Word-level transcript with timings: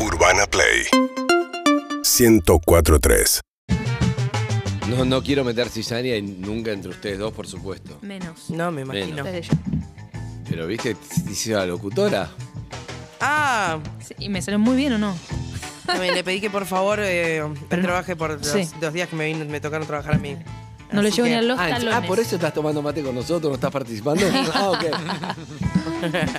Urbana 0.00 0.46
Play 0.46 0.86
1043. 2.02 3.40
No, 4.88 5.04
no 5.04 5.22
quiero 5.22 5.44
meter 5.44 5.68
cizaña 5.68 6.16
y 6.16 6.22
nunca 6.22 6.70
entre 6.72 6.90
ustedes 6.90 7.18
dos, 7.18 7.32
por 7.32 7.46
supuesto. 7.46 7.98
Menos. 8.02 8.48
No, 8.50 8.70
me 8.70 8.82
imagino. 8.82 9.24
Pero, 10.48 10.66
¿viste? 10.66 10.96
Dice 11.24 11.50
la 11.52 11.66
locutora. 11.66 12.30
Ah, 13.20 13.78
Sí, 14.06 14.14
¿Y 14.18 14.28
me 14.28 14.40
salió 14.40 14.58
muy 14.58 14.76
bien 14.76 14.92
o 14.94 14.98
no? 14.98 15.16
también 15.84 16.14
le 16.14 16.22
pedí 16.22 16.40
que 16.40 16.50
por 16.50 16.66
favor 16.66 17.00
eh, 17.02 17.42
Pero 17.70 17.82
no- 17.82 17.88
trabaje 17.88 18.14
por 18.14 18.30
los 18.38 18.46
Sí. 18.46 18.68
dos 18.80 18.92
días 18.92 19.08
que 19.08 19.16
me, 19.16 19.34
me 19.34 19.60
tocaron 19.60 19.86
trabajar 19.86 20.14
a 20.14 20.18
mí. 20.18 20.36
No 20.92 21.02
le 21.02 21.08
Así 21.08 21.16
llevo 21.16 21.26
ni 21.28 21.32
que- 21.34 21.38
a 21.38 21.42
los 21.42 21.58
Ah, 21.58 21.68
talones. 21.70 21.94
ah, 21.94 22.02
por 22.06 22.18
eso 22.20 22.36
estás 22.36 22.52
tomando 22.54 22.80
mate 22.82 23.02
con 23.02 23.14
nosotros, 23.14 23.50
no 23.50 23.54
estás 23.54 23.70
participando. 23.72 24.24
Ah, 24.54 24.70
ok. 24.70 24.84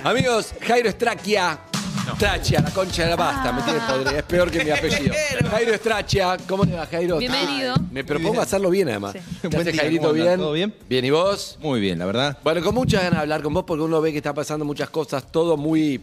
Amigos, 0.04 0.54
Jairo 0.66 0.88
Estraquia. 0.88 1.58
Strachia, 2.16 2.60
la 2.60 2.70
concha 2.70 3.04
de 3.04 3.10
la 3.10 3.16
pasta, 3.16 3.52
me 3.52 3.62
tiene 3.62 3.80
podrido, 3.80 4.10
es 4.10 4.22
peor 4.24 4.50
que 4.50 4.64
mi 4.64 4.70
apellido. 4.76 5.14
Jairo 5.50 5.74
Estrachia, 5.74 6.36
¿cómo 6.48 6.64
le 6.64 6.72
va, 6.76 6.86
Jairo? 6.86 7.18
Bienvenido. 7.18 7.74
Ah, 7.76 7.82
Me 7.90 8.04
propongo 8.04 8.40
hacerlo 8.40 8.70
bien, 8.70 8.88
además. 8.88 9.12
Sí. 9.12 9.18
¿Qué 9.42 9.48
Buen 9.48 9.60
haces, 9.62 9.72
día, 9.72 9.82
Jairito? 9.82 10.02
¿cómo 10.08 10.12
andan? 10.12 10.26
¿Bien? 10.26 10.38
¿Todo 10.40 10.52
bien? 10.52 10.74
Bien, 10.88 11.04
¿y 11.04 11.10
vos? 11.10 11.58
Muy 11.60 11.80
bien, 11.80 11.98
la 11.98 12.06
verdad. 12.06 12.38
Bueno, 12.44 12.62
con 12.62 12.74
muchas 12.74 13.02
ganas 13.02 13.18
de 13.18 13.22
hablar 13.22 13.42
con 13.42 13.54
vos 13.54 13.64
porque 13.66 13.82
uno 13.82 14.00
ve 14.00 14.12
que 14.12 14.18
está 14.18 14.34
pasando 14.34 14.64
muchas 14.64 14.90
cosas, 14.90 15.30
todo 15.30 15.56
muy 15.56 16.00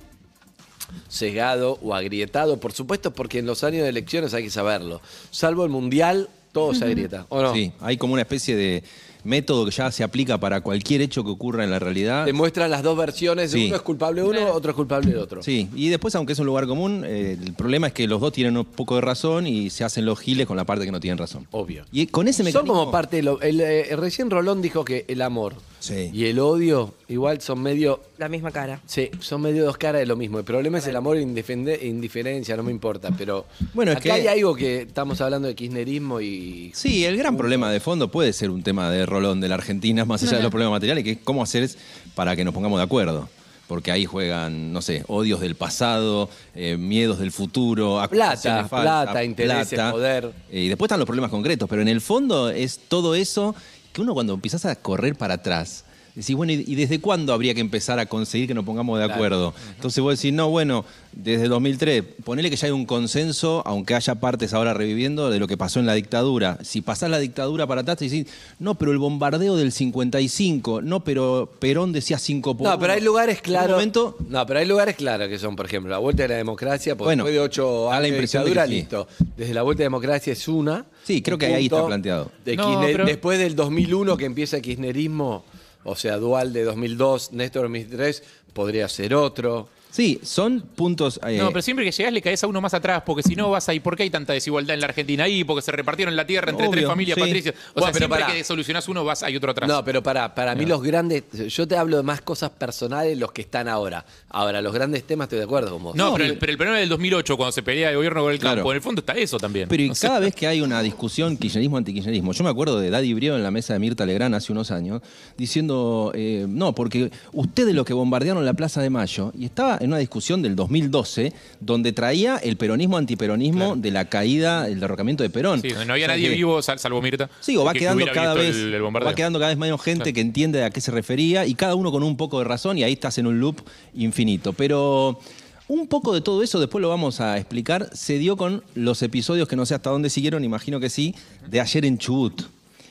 sesgado 1.07 1.77
o 1.81 1.93
agrietado, 1.93 2.59
por 2.59 2.71
supuesto, 2.73 3.11
porque 3.13 3.39
en 3.39 3.45
los 3.45 3.63
años 3.63 3.83
de 3.83 3.89
elecciones 3.89 4.33
hay 4.33 4.43
que 4.43 4.49
saberlo. 4.49 5.01
Salvo 5.31 5.63
el 5.63 5.69
Mundial, 5.69 6.29
todo 6.51 6.73
se 6.73 6.85
agrieta, 6.85 7.25
¿o 7.29 7.41
no? 7.41 7.53
Sí, 7.53 7.71
hay 7.81 7.97
como 7.97 8.13
una 8.13 8.21
especie 8.23 8.55
de 8.55 8.83
método 9.27 9.65
que 9.65 9.71
ya 9.71 9.91
se 9.91 10.03
aplica 10.03 10.39
para 10.39 10.61
cualquier 10.61 11.01
hecho 11.01 11.23
que 11.23 11.29
ocurra 11.29 11.63
en 11.63 11.69
la 11.71 11.79
realidad. 11.79 12.25
Te 12.25 12.33
muestran 12.33 12.71
las 12.71 12.81
dos 12.81 12.97
versiones, 12.97 13.51
Sí. 13.51 13.67
uno 13.67 13.75
es 13.75 13.81
culpable 13.81 14.21
de 14.21 14.27
uno, 14.27 14.39
Claro. 14.39 14.53
otro 14.55 14.71
es 14.71 14.75
culpable 14.75 15.11
de 15.11 15.17
otro. 15.17 15.43
Sí, 15.43 15.69
y 15.75 15.89
después, 15.89 16.15
aunque 16.15 16.33
es 16.33 16.39
un 16.39 16.45
lugar 16.47 16.65
común, 16.67 17.03
eh, 17.05 17.37
el 17.41 17.53
problema 17.53 17.87
es 17.87 17.93
que 17.93 18.07
los 18.07 18.19
dos 18.21 18.31
tienen 18.33 18.57
un 18.57 18.65
poco 18.65 18.95
de 18.95 19.01
razón 19.01 19.45
y 19.45 19.69
se 19.69 19.83
hacen 19.83 20.05
los 20.05 20.19
giles 20.19 20.47
con 20.47 20.57
la 20.57 20.63
parte 20.65 20.85
que 20.85 20.91
no 20.91 20.99
tienen 20.99 21.17
razón. 21.17 21.45
Obvio. 21.51 21.85
Y 21.91 22.07
con 22.07 22.27
ese 22.27 22.37
Son 22.37 22.45
mecanismo... 22.45 22.73
como 22.73 22.91
parte 22.91 23.17
de 23.17 23.23
lo. 23.23 23.41
El, 23.41 23.59
eh, 23.61 23.95
recién 23.97 24.29
Rolón 24.29 24.61
dijo 24.61 24.83
que 24.85 25.05
el 25.07 25.21
amor 25.21 25.53
Sí. 25.79 26.09
y 26.13 26.25
el 26.25 26.39
odio 26.39 26.93
igual 27.07 27.39
son 27.41 27.61
medio. 27.61 28.01
La 28.17 28.29
misma 28.29 28.51
cara. 28.51 28.81
Sí, 28.85 29.09
son 29.19 29.41
medio 29.41 29.63
dos 29.65 29.77
caras 29.77 29.99
de 29.99 30.05
lo 30.07 30.15
mismo. 30.15 30.39
El 30.39 30.43
problema 30.45 30.79
es 30.79 30.87
el 30.87 30.95
amor 30.95 31.17
e 31.17 31.21
indiferencia, 31.21 32.57
no 32.57 32.63
me 32.63 32.71
importa. 32.71 33.11
Pero 33.17 33.45
Bueno, 33.73 33.91
es 33.91 33.97
acá 33.97 34.03
que- 34.05 34.11
hay 34.13 34.27
algo 34.27 34.55
que 34.55 34.81
estamos 34.83 35.21
hablando 35.21 35.47
de 35.47 35.55
kirchnerismo 35.55 36.19
y. 36.21 36.71
Sí, 36.73 37.05
el 37.05 37.17
gran 37.17 37.37
problema 37.37 37.71
de 37.71 37.79
fondo 37.79 38.09
puede 38.09 38.33
ser 38.33 38.49
un 38.49 38.63
tema 38.63 38.89
de 38.89 39.05
Rolón 39.05 39.39
de 39.39 39.47
la 39.49 39.55
Argentina, 39.55 40.05
más 40.05 40.23
allá 40.23 40.37
de 40.37 40.43
los 40.43 40.51
problemas 40.51 40.73
materiales, 40.73 41.03
que 41.03 41.11
es 41.11 41.17
cómo 41.23 41.43
hacer 41.43 41.63
es 41.63 41.77
para 42.15 42.35
que 42.35 42.43
nos 42.43 42.53
pongamos 42.53 42.79
de 42.79 42.83
acuerdo. 42.83 43.29
Porque 43.67 43.91
ahí 43.91 44.05
juegan, 44.05 44.71
no 44.71 44.81
sé, 44.81 45.03
odios 45.07 45.41
del 45.41 45.55
pasado, 45.55 46.29
eh, 46.55 46.77
miedos 46.77 47.19
del 47.19 47.33
futuro, 47.33 47.99
acusaciones 47.99 48.39
Plata, 48.61 48.67
falsas, 48.69 49.03
plata, 49.03 49.23
intereses, 49.25 49.79
poder. 49.91 50.31
Eh, 50.49 50.61
y 50.61 50.67
después 50.69 50.87
están 50.87 50.99
los 50.99 51.05
problemas 51.05 51.29
concretos, 51.29 51.67
pero 51.67 51.81
en 51.81 51.89
el 51.89 51.99
fondo 51.99 52.49
es 52.49 52.79
todo 52.87 53.13
eso 53.13 53.55
que 53.97 54.03
uno 54.03 54.13
cuando 54.13 54.35
empiezas 54.35 54.63
a 54.65 54.75
correr 54.75 55.15
para 55.15 55.33
atrás, 55.33 55.83
decís, 56.21 56.35
bueno, 56.35 56.51
¿y 56.53 56.75
desde 56.75 56.99
cuándo 56.99 57.33
habría 57.33 57.53
que 57.53 57.61
empezar 57.61 57.99
a 57.99 58.05
conseguir 58.05 58.47
que 58.47 58.53
nos 58.53 58.65
pongamos 58.65 58.97
de 58.99 59.05
Claro. 59.05 59.13
acuerdo? 59.15 59.53
Entonces 59.75 60.03
vos 60.03 60.17
decís, 60.17 60.33
no, 60.33 60.49
bueno, 60.49 60.83
desde 61.13 61.47
2003, 61.47 62.03
ponele 62.23 62.49
que 62.49 62.55
ya 62.55 62.67
hay 62.67 62.73
un 62.73 62.85
consenso, 62.85 63.63
aunque 63.65 63.95
haya 63.95 64.15
partes 64.15 64.53
ahora 64.53 64.73
reviviendo, 64.73 65.29
de 65.29 65.39
lo 65.39 65.47
que 65.47 65.57
pasó 65.57 65.79
en 65.79 65.85
la 65.85 65.93
dictadura. 65.93 66.57
Si 66.63 66.81
pasás 66.81 67.09
la 67.09 67.19
dictadura 67.19 67.65
para 67.67 67.81
atrás, 67.81 67.97
te 67.97 68.05
decís, 68.09 68.27
no, 68.59 68.75
pero 68.75 68.91
el 68.91 68.97
bombardeo 68.99 69.55
del 69.55 69.71
55, 69.71 70.81
no, 70.81 71.03
pero 71.03 71.51
Perón 71.59 71.91
decía 71.91 72.17
5 72.17 72.57
por 72.57 72.67
No, 72.67 72.79
pero 72.79 72.93
hay 72.93 73.01
lugares 73.01 73.41
claros. 73.41 73.71
momento, 73.71 74.17
No, 74.29 74.45
pero 74.45 74.59
hay 74.59 74.65
lugares 74.65 74.95
claros 74.95 75.27
que 75.27 75.39
son, 75.39 75.55
por 75.55 75.65
ejemplo, 75.65 75.89
la 75.91 75.97
vuelta 75.97 76.23
de 76.23 76.29
la 76.29 76.35
democracia, 76.35 76.95
porque 76.95 77.07
Bueno, 77.09 77.23
después 77.25 77.33
de 77.35 77.39
ocho 77.41 77.83
da 77.85 77.89
la 77.91 77.95
años 77.97 78.01
de 78.03 78.07
impresión 78.09 78.43
de 78.43 78.49
dictadura, 78.49 78.67
que 78.67 78.73
sí. 78.73 78.79
listo. 78.79 79.07
Desde 79.37 79.53
la 79.53 79.61
vuelta 79.63 79.79
de 79.79 79.85
la 79.85 79.89
democracia 79.89 80.33
es 80.33 80.47
una. 80.47 80.85
Sí, 81.03 81.21
creo 81.21 81.35
un 81.35 81.39
que 81.39 81.45
ahí 81.47 81.65
está 81.65 81.85
planteado. 81.85 82.31
de 82.45 82.55
No, 82.55 82.63
Kirchner- 82.81 82.91
pero- 82.91 83.05
Después 83.05 83.39
del 83.39 83.55
2001 83.55 84.17
que 84.17 84.25
empieza 84.25 84.57
el 84.57 84.61
kirchnerismo, 84.61 85.43
o 85.87 85.95
sea, 85.95 86.17
dual 86.17 86.51
de 86.51 86.65
2002, 86.65 87.31
Néstor 87.31 87.63
2003, 87.63 88.21
podría 88.51 88.89
ser 88.89 89.15
otro. 89.15 89.69
Sí, 89.97 90.19
son 90.23 90.61
puntos... 90.61 91.19
eh, 91.27 91.37
No, 91.39 91.49
pero 91.49 91.61
siempre 91.63 91.83
que 91.83 91.91
llegás 91.91 92.13
le 92.13 92.21
caes 92.21 92.43
a 92.43 92.47
uno 92.47 92.61
más 92.61 92.73
atrás, 92.75 93.01
porque 93.05 93.23
si 93.23 93.35
no 93.35 93.49
vas 93.49 93.67
ahí, 93.67 93.79
¿por 93.79 93.97
qué 93.97 94.03
hay 94.03 94.09
tanta 94.11 94.33
desigualdad 94.33 94.75
en 94.75 94.79
la 94.81 94.85
Argentina 94.87 95.23
ahí? 95.23 95.43
Porque 95.43 95.63
se 95.63 95.71
repartieron 95.71 96.15
la 96.15 96.25
tierra 96.27 96.51
entre 96.51 96.69
tres 96.69 96.85
familias 96.85 97.15
sí. 97.15 97.21
patricias. 97.21 97.55
O 97.55 97.79
Bueno, 97.81 97.85
sea, 97.87 97.93
pero 97.93 97.97
siempre 98.05 98.19
pará. 98.21 98.33
que 98.33 98.43
solucionás 98.43 98.87
uno, 98.87 99.03
vas 99.03 99.23
hay 99.23 99.35
otro 99.35 99.51
atrás. 99.51 99.67
No, 99.67 99.83
pero 99.83 100.03
para, 100.03 100.33
para 100.35 100.53
mí 100.55 100.65
los 100.65 100.81
grandes, 100.83 101.23
yo 101.49 101.67
te 101.67 101.75
hablo 101.75 101.97
de 101.97 102.03
más 102.03 102.21
cosas 102.21 102.51
personales, 102.51 103.17
los 103.17 103.31
que 103.31 103.41
están 103.41 103.67
ahora. 103.67 104.05
Ahora, 104.29 104.61
los 104.61 104.71
grandes 104.73 105.03
temas 105.03 105.25
estoy 105.25 105.39
de 105.39 105.45
acuerdo 105.45 105.71
con 105.71 105.81
vos. 105.83 105.95
No, 105.95 106.13
pero, 106.13 106.25
el, 106.25 106.37
pero 106.37 106.51
el 106.51 106.57
problema 106.57 106.79
del 106.79 106.89
2008, 106.89 107.35
cuando 107.35 107.51
se 107.51 107.63
pelea 107.63 107.89
el 107.89 107.95
gobierno 107.95 108.21
con 108.21 108.31
el 108.31 108.39
Claro. 108.39 108.57
campo, 108.57 108.71
en 108.71 108.75
el 108.75 108.81
fondo 108.83 108.99
está 108.99 109.13
eso 109.13 109.37
también. 109.39 109.67
Pero 109.67 109.81
y 109.83 109.95
sea, 109.95 110.09
cada 110.09 110.19
vez 110.21 110.35
que 110.35 110.45
hay 110.47 110.61
una 110.61 110.81
discusión 110.83 111.37
kirchnerismo-antikirchnerismo, 111.37 112.33
yo 112.33 112.43
me 112.43 112.49
acuerdo 112.51 112.79
de 112.79 112.89
Daddy 112.91 113.13
Brieo 113.15 113.35
en 113.35 113.43
la 113.43 113.51
mesa 113.51 113.73
de 113.73 113.79
Mirta 113.79 114.05
Legrand 114.05 114.35
hace 114.35 114.51
unos 114.51 114.69
años, 114.69 115.01
diciendo, 115.37 116.11
eh, 116.13 116.45
no, 116.47 116.73
porque 116.75 117.09
ustedes 117.33 117.73
los 117.73 117.85
que 117.85 117.93
bombardearon 117.93 118.43
la 118.45 118.53
Plaza 118.53 118.81
de 118.81 118.89
Mayo, 118.89 119.31
y 119.37 119.45
estaba 119.45 119.77
en 119.79 119.86
una 119.87 119.97
discusión 119.97 120.41
del 120.41 120.55
2012, 120.55 121.33
donde 121.59 121.91
traía 121.93 122.37
el 122.37 122.57
peronismo-antiperonismo 122.57 123.75
de 123.75 123.91
la 123.91 124.05
caída, 124.05 124.67
el 124.67 124.79
derrocamiento 124.79 125.23
de 125.23 125.29
Perón. 125.29 125.61
sí, 125.61 125.69
no 125.69 125.93
había 125.93 125.93
O 125.93 125.97
sea 125.97 126.07
nadie 126.09 126.29
que- 126.29 126.35
vivo, 126.35 126.61
sal- 126.61 126.79
salvo 126.79 127.01
Mirta. 127.01 127.29
Sí, 127.39 127.55
o 127.57 127.63
va 127.63 127.73
que 127.73 127.79
quedando 127.79 128.05
cada 128.13 128.33
vez 128.33 128.55
el- 128.55 128.83
va 128.83 129.15
quedando 129.15 129.39
cada 129.39 129.49
vez 129.49 129.57
menos 129.57 129.81
gente 129.81 130.03
Claro. 130.03 130.13
que 130.15 130.21
entiende 130.21 130.63
a 130.63 130.69
qué 130.69 130.81
se 130.81 130.91
refería 130.91 131.45
y 131.45 131.55
cada 131.55 131.75
uno 131.75 131.91
con 131.91 132.03
un 132.03 132.17
poco 132.17 132.39
de 132.39 132.45
razón 132.45 132.77
y 132.77 132.83
ahí 132.83 132.93
estás 132.93 133.17
en 133.17 133.27
un 133.27 133.39
loop 133.39 133.61
infinito. 133.95 134.53
Pero 134.53 135.19
un 135.67 135.87
poco 135.87 136.13
de 136.13 136.21
todo 136.21 136.43
eso, 136.43 136.59
después 136.59 136.81
lo 136.81 136.89
vamos 136.89 137.19
a 137.19 137.37
explicar, 137.37 137.89
se 137.93 138.17
dio 138.17 138.37
con 138.37 138.63
los 138.75 139.01
episodios 139.03 139.47
que 139.47 139.55
no 139.55 139.65
sé 139.65 139.75
hasta 139.75 139.89
dónde 139.89 140.09
siguieron, 140.09 140.43
imagino 140.43 140.79
que 140.79 140.89
sí, 140.89 141.13
de 141.49 141.59
ayer 141.61 141.85
en 141.85 141.97
Chubut. 141.97 142.43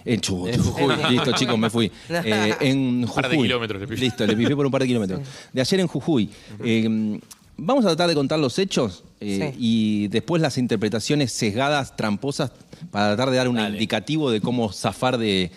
En 0.06 0.20
Chubut. 0.20 0.48
En 0.48 0.62
Jujuy. 0.62 0.94
Listo, 1.10 1.32
chicos, 1.32 1.58
me 1.58 1.68
fui. 1.68 1.90
Eh, 2.08 2.54
en 2.60 3.02
Jujuy. 3.06 3.22
par 3.22 3.30
de 3.30 3.36
kilómetros 3.36 3.80
le 3.80 3.86
pifié. 3.88 4.04
Listo, 4.06 4.26
le 4.26 4.36
pifié 4.36 4.56
por 4.56 4.64
un 4.66 4.72
par 4.72 4.80
de 4.82 4.86
kilómetros. 4.88 5.20
De 5.52 5.60
ayer 5.60 5.80
en 5.80 5.86
Jujuy. 5.88 6.30
Eh, 6.64 7.20
vamos 7.56 7.84
a 7.84 7.88
tratar 7.88 8.08
de 8.08 8.14
contar 8.14 8.38
los 8.38 8.58
hechos 8.58 9.02
eh, 9.20 9.52
Sí. 9.52 9.58
y 9.58 10.08
después 10.08 10.40
las 10.40 10.58
interpretaciones 10.58 11.32
sesgadas, 11.32 11.96
tramposas, 11.96 12.52
para 12.90 13.08
tratar 13.16 13.30
de 13.30 13.36
dar 13.38 13.48
un 13.48 13.56
Dale. 13.56 13.74
indicativo 13.74 14.30
de 14.30 14.40
cómo 14.40 14.70
zafar 14.72 15.16
de, 15.18 15.50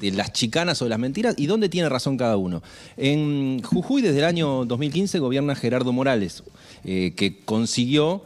de 0.00 0.10
las 0.12 0.32
chicanas 0.32 0.80
o 0.82 0.84
de 0.84 0.90
las 0.90 0.98
mentiras 0.98 1.34
y 1.36 1.46
dónde 1.46 1.68
tiene 1.68 1.88
razón 1.88 2.16
cada 2.16 2.36
uno. 2.36 2.62
En 2.96 3.60
Jujuy, 3.62 4.02
desde 4.02 4.18
el 4.18 4.24
año 4.24 4.64
2015, 4.64 5.18
gobierna 5.18 5.54
Gerardo 5.54 5.92
Morales, 5.92 6.42
eh, 6.84 7.12
que 7.16 7.38
consiguió 7.44 8.22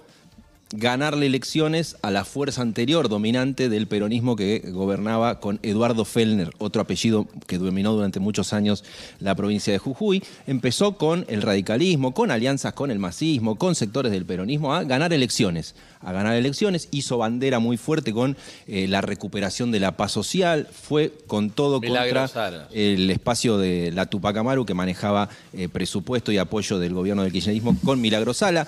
ganarle 0.72 1.26
elecciones 1.26 1.97
a 2.03 2.10
la 2.10 2.25
fuerza 2.25 2.62
anterior 2.62 3.08
dominante 3.08 3.69
del 3.69 3.88
peronismo 3.88 4.36
que 4.36 4.62
gobernaba 4.72 5.41
con 5.41 5.58
Eduardo 5.62 6.04
Fellner, 6.04 6.50
otro 6.58 6.82
apellido 6.82 7.26
que 7.47 7.58
dominó 7.58 7.92
durante 7.92 8.20
muchos 8.20 8.53
años 8.53 8.84
la 9.19 9.34
provincia 9.34 9.72
de 9.72 9.78
Jujuy. 9.78 10.22
Empezó 10.47 10.97
con 10.97 11.25
el 11.28 11.42
radicalismo, 11.42 12.14
con 12.14 12.30
alianzas 12.30 12.72
con 12.72 12.91
el 12.91 12.98
masismo, 12.98 13.56
con 13.56 13.75
sectores 13.75 14.12
del 14.12 14.25
peronismo, 14.25 14.75
a 14.75 14.84
ganar 14.84 15.12
elecciones. 15.12 15.75
A 16.00 16.12
ganar 16.12 16.34
elecciones, 16.36 16.88
hizo 16.92 17.19
bandera 17.19 17.59
muy 17.59 17.76
fuerte 17.76 18.12
con 18.12 18.36
eh, 18.66 18.86
la 18.88 19.00
recuperación 19.00 19.70
de 19.72 19.80
la 19.80 19.97
paz 19.97 20.12
social, 20.12 20.69
fue 20.72 21.12
con 21.26 21.50
todo 21.50 21.80
contra 21.80 22.66
el 22.72 23.10
espacio 23.10 23.59
de 23.59 23.92
la 23.92 24.06
Tupac 24.06 24.36
Amaru 24.36 24.64
que 24.64 24.75
manejaba 24.75 25.28
eh, 25.53 25.69
presupuesto 25.69 26.32
y 26.32 26.38
apoyo 26.38 26.78
del 26.78 26.94
gobierno 26.94 27.22
del 27.22 27.32
kirchnerismo 27.32 27.76
con 27.84 28.00
Milagro 28.00 28.32
Sala. 28.32 28.66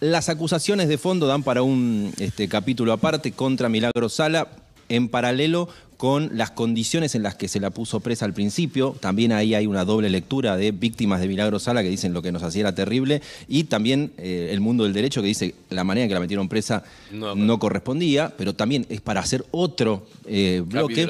Las 0.00 0.28
acusaciones 0.28 0.88
de 0.88 0.96
fondo 0.96 1.26
dan 1.26 1.42
para 1.42 1.62
un 1.62 2.12
este, 2.18 2.48
capítulo 2.48 2.92
aparte 2.92 3.32
contra 3.32 3.68
Milagro 3.68 4.08
Sala, 4.08 4.48
en 4.88 5.08
paralelo 5.08 5.68
con 5.98 6.30
las 6.38 6.52
condiciones 6.52 7.16
en 7.16 7.24
las 7.24 7.34
que 7.34 7.48
se 7.48 7.58
la 7.58 7.70
puso 7.70 7.98
presa 7.98 8.24
al 8.24 8.32
principio. 8.32 8.94
También 9.00 9.32
ahí 9.32 9.54
hay 9.54 9.66
una 9.66 9.84
doble 9.84 10.08
lectura 10.08 10.56
de 10.56 10.70
víctimas 10.70 11.20
de 11.20 11.26
Milagro 11.26 11.58
Sala 11.58 11.82
que 11.82 11.90
dicen 11.90 12.14
lo 12.14 12.22
que 12.22 12.30
nos 12.30 12.44
hacía 12.44 12.60
era 12.60 12.74
terrible. 12.74 13.20
Y 13.48 13.64
también 13.64 14.12
eh, 14.16 14.50
el 14.52 14.60
mundo 14.60 14.84
del 14.84 14.92
derecho 14.92 15.20
que 15.20 15.26
dice 15.26 15.56
la 15.70 15.82
manera 15.82 16.04
en 16.04 16.08
que 16.08 16.14
la 16.14 16.20
metieron 16.20 16.48
presa 16.48 16.84
No, 17.10 17.34
no, 17.34 17.58
correspondía, 17.58 18.32
pero 18.38 18.54
también 18.54 18.86
es 18.88 19.00
para 19.00 19.20
hacer 19.20 19.44
otro 19.50 20.06
eh, 20.24 20.62
bloque. 20.64 21.08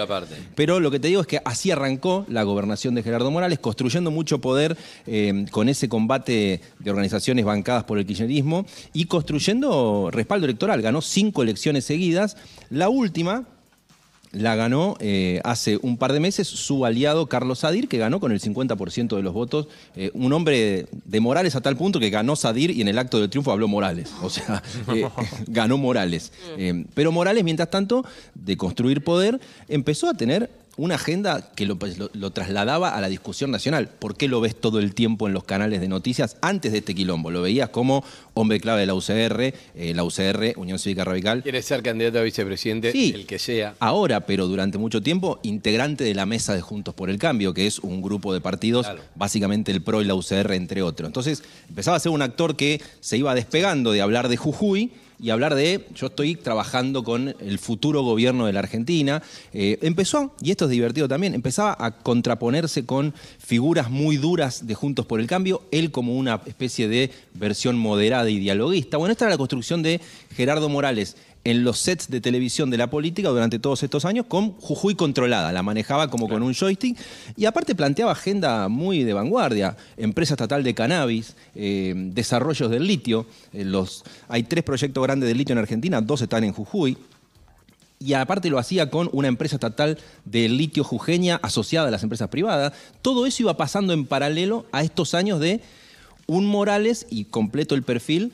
Pero 0.55 0.81
lo 0.81 0.91
que 0.91 0.99
te 0.99 1.09
digo 1.09 1.21
es 1.21 1.27
que 1.27 1.43
así 1.45 1.71
arrancó 1.71 2.25
la 2.27 2.43
gobernación 2.43 2.95
de 2.95 3.03
Gerardo 3.03 3.31
Morales, 3.31 3.59
construyendo 3.59 4.11
mucho 4.11 4.41
poder 4.41 4.75
eh, 5.07 5.45
con 5.51 5.69
ese 5.69 5.91
combate 5.91 6.63
de 6.79 6.91
organizaciones 6.91 7.45
bancadas 7.45 7.85
por 7.85 7.99
el 7.99 8.07
kirchnerismo 8.07 8.65
y 8.95 9.05
construyendo 9.05 10.09
respaldo 10.11 10.47
electoral. 10.47 10.81
Ganó 10.81 11.03
cinco 11.03 11.43
elecciones 11.43 11.85
seguidas. 11.85 12.39
La 12.71 12.89
última, 12.89 13.47
la 14.33 14.57
ganó 14.57 14.97
eh, 15.01 15.41
hace 15.45 15.79
un 15.83 15.97
par 15.97 16.13
de 16.13 16.21
meses 16.21 16.47
su 16.49 16.85
aliado 16.85 17.27
Carlos 17.29 17.61
Sadir, 17.61 17.89
que 17.89 17.99
ganó 17.99 18.21
con 18.21 18.33
el 18.33 18.41
50% 18.41 19.17
de 19.17 19.23
los 19.23 19.33
votos. 19.33 19.69
Eh, 19.97 20.11
un 20.15 20.33
hombre 20.33 20.87
de 21.05 21.21
Morales 21.21 21.57
a 21.57 21.61
tal 21.61 21.77
punto 21.77 22.01
que 22.01 22.11
ganó 22.11 22.37
Sadir 22.37 22.71
y 22.71 22.83
en 22.83 22.89
el 22.89 22.99
acto 22.99 23.21
del 23.21 23.31
triunfo 23.31 23.53
habló 23.53 23.69
Morales. 23.69 24.13
O 24.23 24.31
sea, 24.31 24.63
eh, 24.95 25.09
ganó 25.47 25.79
Morales. 25.79 26.33
Eh, 26.57 26.85
pero 26.95 27.13
Morales, 27.13 27.45
mientras 27.45 27.71
tanto, 27.71 28.05
de 28.35 28.57
construir 28.57 29.03
poder, 29.03 29.41
empezó 29.69 30.09
a 30.09 30.15
tener 30.15 30.51
una 30.79 30.95
agenda 30.95 31.51
que 31.55 31.67
lo, 31.67 31.77
pues, 31.79 31.99
lo- 31.99 32.11
lo 32.15 32.31
trasladaba 32.31 32.95
a 32.97 33.01
la 33.03 33.09
discusión 33.09 33.51
nacional. 33.51 33.89
¿Por 33.89 34.17
qué 34.17 34.29
lo 34.29 34.41
ves 34.41 34.55
todo 34.59 34.79
el 34.79 34.95
tiempo 34.95 35.27
en 35.27 35.35
los 35.35 35.45
canales 35.45 35.81
de 35.81 35.89
noticias 35.89 36.37
antes 36.41 36.73
de 36.73 36.79
este 36.79 36.95
quilombo? 36.95 37.31
Lo 37.31 37.43
veías 37.43 37.69
como 37.69 38.03
hombre 38.35 38.61
clave 38.61 38.81
de 38.81 38.87
la 38.87 38.95
UCR, 38.95 39.53
eh, 39.75 39.93
la 39.95 40.05
UCR, 40.05 40.55
Unión 40.57 40.79
Cívica 40.79 41.05
Radical. 41.05 41.43
Quiere 41.43 41.61
ser 41.63 41.83
candidato 41.83 42.19
a 42.21 42.23
vicepresidente, 42.23 42.93
Sí. 42.93 43.13
el 43.15 43.27
que 43.27 43.39
sea. 43.39 43.75
Ahora, 43.81 44.21
pero 44.21 44.47
durante 44.47 44.79
mucho 44.79 45.03
tiempo, 45.03 45.41
integrante 45.43 46.05
de 46.05 46.15
la 46.15 46.25
mesa 46.27 46.55
de 46.55 46.61
Juntos 46.61 46.95
por 46.95 47.11
el 47.11 47.19
Cambio, 47.19 47.53
que 47.53 47.67
es 47.67 47.81
un 47.81 48.01
grupo 48.01 48.33
de 48.33 48.41
partidos, 48.41 48.87
Claro. 48.87 49.03
básicamente 49.17 49.73
el 49.73 49.83
PRO 49.83 50.01
y 50.01 50.05
la 50.05 50.15
UCR, 50.15 50.55
entre 50.55 50.83
otros. 50.83 51.09
Entonces, 51.09 51.43
empezaba 51.69 51.97
a 51.97 52.01
ser 52.01 52.13
un 52.13 52.23
actor 52.23 52.55
que 52.57 52.81
se 53.01 53.17
iba 53.19 53.35
despegando 53.35 53.91
de 53.93 54.01
hablar 54.01 54.29
de 54.29 54.37
Jujuy 54.37 54.93
y 55.21 55.31
hablar 55.31 55.55
de, 55.55 55.87
yo 55.95 56.09
estoy 56.09 56.37
trabajando 56.37 57.03
con 57.03 57.35
el 57.41 57.59
futuro 57.59 58.03
gobierno 58.03 58.47
de 58.47 58.53
la 58.53 58.61
Argentina. 58.61 59.23
Eh, 59.53 59.79
empezó, 59.83 60.35
y 60.41 60.51
esto 60.51 60.67
es 60.67 60.71
divertido 60.71 61.09
también, 61.09 61.35
empezaba 61.35 61.77
a 61.79 61.91
contraponerse 61.91 62.87
con 62.87 63.15
figuras 63.39 63.91
muy 63.91 64.17
duras 64.17 64.67
de 64.67 64.75
Juntos 64.75 65.07
por 65.07 65.21
el 65.21 65.27
Cambio, 65.27 65.63
él 65.73 65.91
como 65.91 66.17
una 66.17 66.41
especie 66.47 66.89
de 66.89 67.11
versión 67.35 67.77
moderada 67.79 68.31
y 68.31 68.39
dialoguista. 68.39 68.97
Bueno, 68.97 69.13
esta 69.13 69.25
era 69.25 69.35
la 69.35 69.39
construcción 69.39 69.83
de 69.83 70.01
Gerardo 70.35 70.69
Morales 70.69 71.17
en 71.51 71.65
los 71.65 71.79
sets 71.79 72.11
de 72.11 72.21
televisión 72.21 72.69
de 72.69 72.77
la 72.77 72.91
política 72.91 73.31
durante 73.31 73.59
todos 73.59 73.83
estos 73.83 74.05
años 74.05 74.27
con 74.29 74.53
Jujuy 74.53 74.95
controlada, 74.95 75.51
la 75.51 75.63
manejaba 75.63 76.11
como 76.11 76.29
con 76.29 76.43
un 76.43 76.53
joystick 76.53 76.99
y 77.39 77.47
aparte 77.47 77.75
planteaba 77.75 78.13
agenda 78.13 78.69
muy 78.69 79.03
de 79.03 79.15
vanguardia, 79.15 79.75
empresa 79.97 80.35
estatal 80.35 80.63
de 80.63 80.75
cannabis, 80.75 81.37
eh, 81.55 81.95
desarrollos 81.97 82.71
del 82.71 82.87
litio, 82.87 83.25
eh, 83.55 83.65
los, 83.65 84.05
hay 84.29 84.43
tres 84.43 84.63
proyectos 84.63 85.03
grandes 85.03 85.27
de 85.27 85.35
litio 85.35 85.55
en 85.55 85.59
Argentina, 85.61 86.03
dos 86.03 86.21
están 86.21 86.45
en 86.45 86.53
Jujuy, 86.53 86.99
y 87.99 88.13
aparte 88.13 88.51
lo 88.51 88.59
hacía 88.59 88.91
con 88.91 89.09
una 89.13 89.29
empresa 89.29 89.57
estatal 89.57 89.97
de 90.27 90.51
litio 90.51 90.85
jujeña 90.85 91.41
asociada 91.43 91.89
a 91.89 91.91
las 91.91 92.03
empresas 92.03 92.29
privadas. 92.29 92.75
Todo 93.01 93.27
eso 93.27 93.43
iba 93.43 93.57
pasando 93.57 93.95
en 93.95 94.05
paralelo 94.07 94.67
a 94.71 94.83
estos 94.83 95.15
años 95.15 95.41
de 95.41 95.63
un 96.27 96.45
Morales, 96.45 97.07
y 97.09 97.25
completo 97.25 97.75
el 97.75 97.85
perfil, 97.85 98.33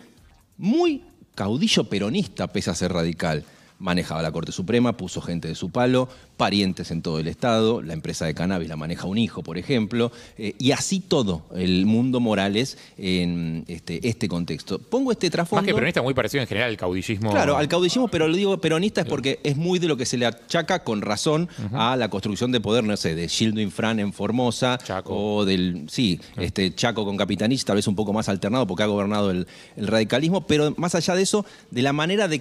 muy 0.59 1.03
caudillo 1.35 1.85
peronista, 1.85 2.47
pese 2.47 2.71
a 2.71 2.75
ser 2.75 2.93
radical. 2.93 3.45
Manejaba 3.79 4.23
la 4.23 4.33
Corte 4.33 4.53
Suprema, 4.53 4.97
puso 4.97 5.21
gente 5.21 5.49
de 5.49 5.55
su 5.55 5.71
palo, 5.71 6.09
parientes 6.37 6.91
en 6.91 7.03
todo 7.03 7.19
el 7.19 7.29
Estado, 7.29 7.83
la 7.83 7.93
empresa 7.93 8.25
de 8.25 8.35
cannabis 8.35 8.69
la 8.69 8.77
maneja 8.77 9.07
un 9.07 9.19
hijo, 9.19 9.43
por 9.43 9.59
ejemplo, 9.59 10.13
eh, 10.39 10.55
y 10.59 10.73
así 10.73 11.01
todo 11.01 11.43
el 11.55 11.85
mundo 11.87 12.21
Morales 12.21 12.79
en 12.97 13.65
este, 13.69 14.07
este 14.09 14.29
contexto. 14.29 14.79
Pongo 14.79 15.13
este 15.13 15.31
trasfondo. 15.31 15.63
Más 15.63 15.67
que 15.67 15.75
peronista, 15.75 16.03
muy 16.03 16.15
parecido 16.15 16.43
en 16.43 16.49
general 16.49 16.71
al 16.71 16.77
caudillismo. 16.77 17.31
Claro, 17.31 17.57
al 17.57 17.69
caudillismo, 17.69 18.09
pero 18.09 18.29
lo 18.29 18.37
digo 18.37 18.59
peronista 18.59 19.03
es 19.03 19.07
porque 19.07 19.41
es 19.43 19.57
muy 19.57 19.79
de 19.79 19.89
lo 19.89 19.97
que 19.97 20.07
se 20.07 20.17
le 20.17 20.27
achaca 20.27 20.85
con 20.85 21.03
razón 21.03 21.49
a 21.73 21.97
la 21.97 22.09
construcción 22.09 22.53
de 22.53 22.61
poder, 22.61 22.85
no 22.85 22.97
sé, 22.97 23.15
de 23.15 23.29
Gildo 23.29 23.61
Infran 23.61 23.99
en 23.99 24.13
Formosa, 24.13 24.79
Chaco. 24.83 25.15
o 25.15 25.45
del, 25.45 25.87
sí, 25.89 26.21
este 26.37 26.75
Chaco 26.75 27.05
con 27.05 27.17
Capitanich, 27.17 27.65
tal 27.65 27.77
vez 27.77 27.87
un 27.87 27.97
poco 27.97 28.13
más 28.13 28.29
alternado 28.29 28.67
porque 28.67 28.83
ha 28.83 28.87
gobernado 28.87 29.31
el, 29.31 29.47
el 29.77 29.87
radicalismo, 29.87 30.47
pero 30.47 30.75
más 30.77 30.95
allá 30.95 31.15
de 31.15 31.23
eso, 31.23 31.45
de 31.71 31.83
la 31.83 31.93
manera 31.93 32.29
de 32.29 32.41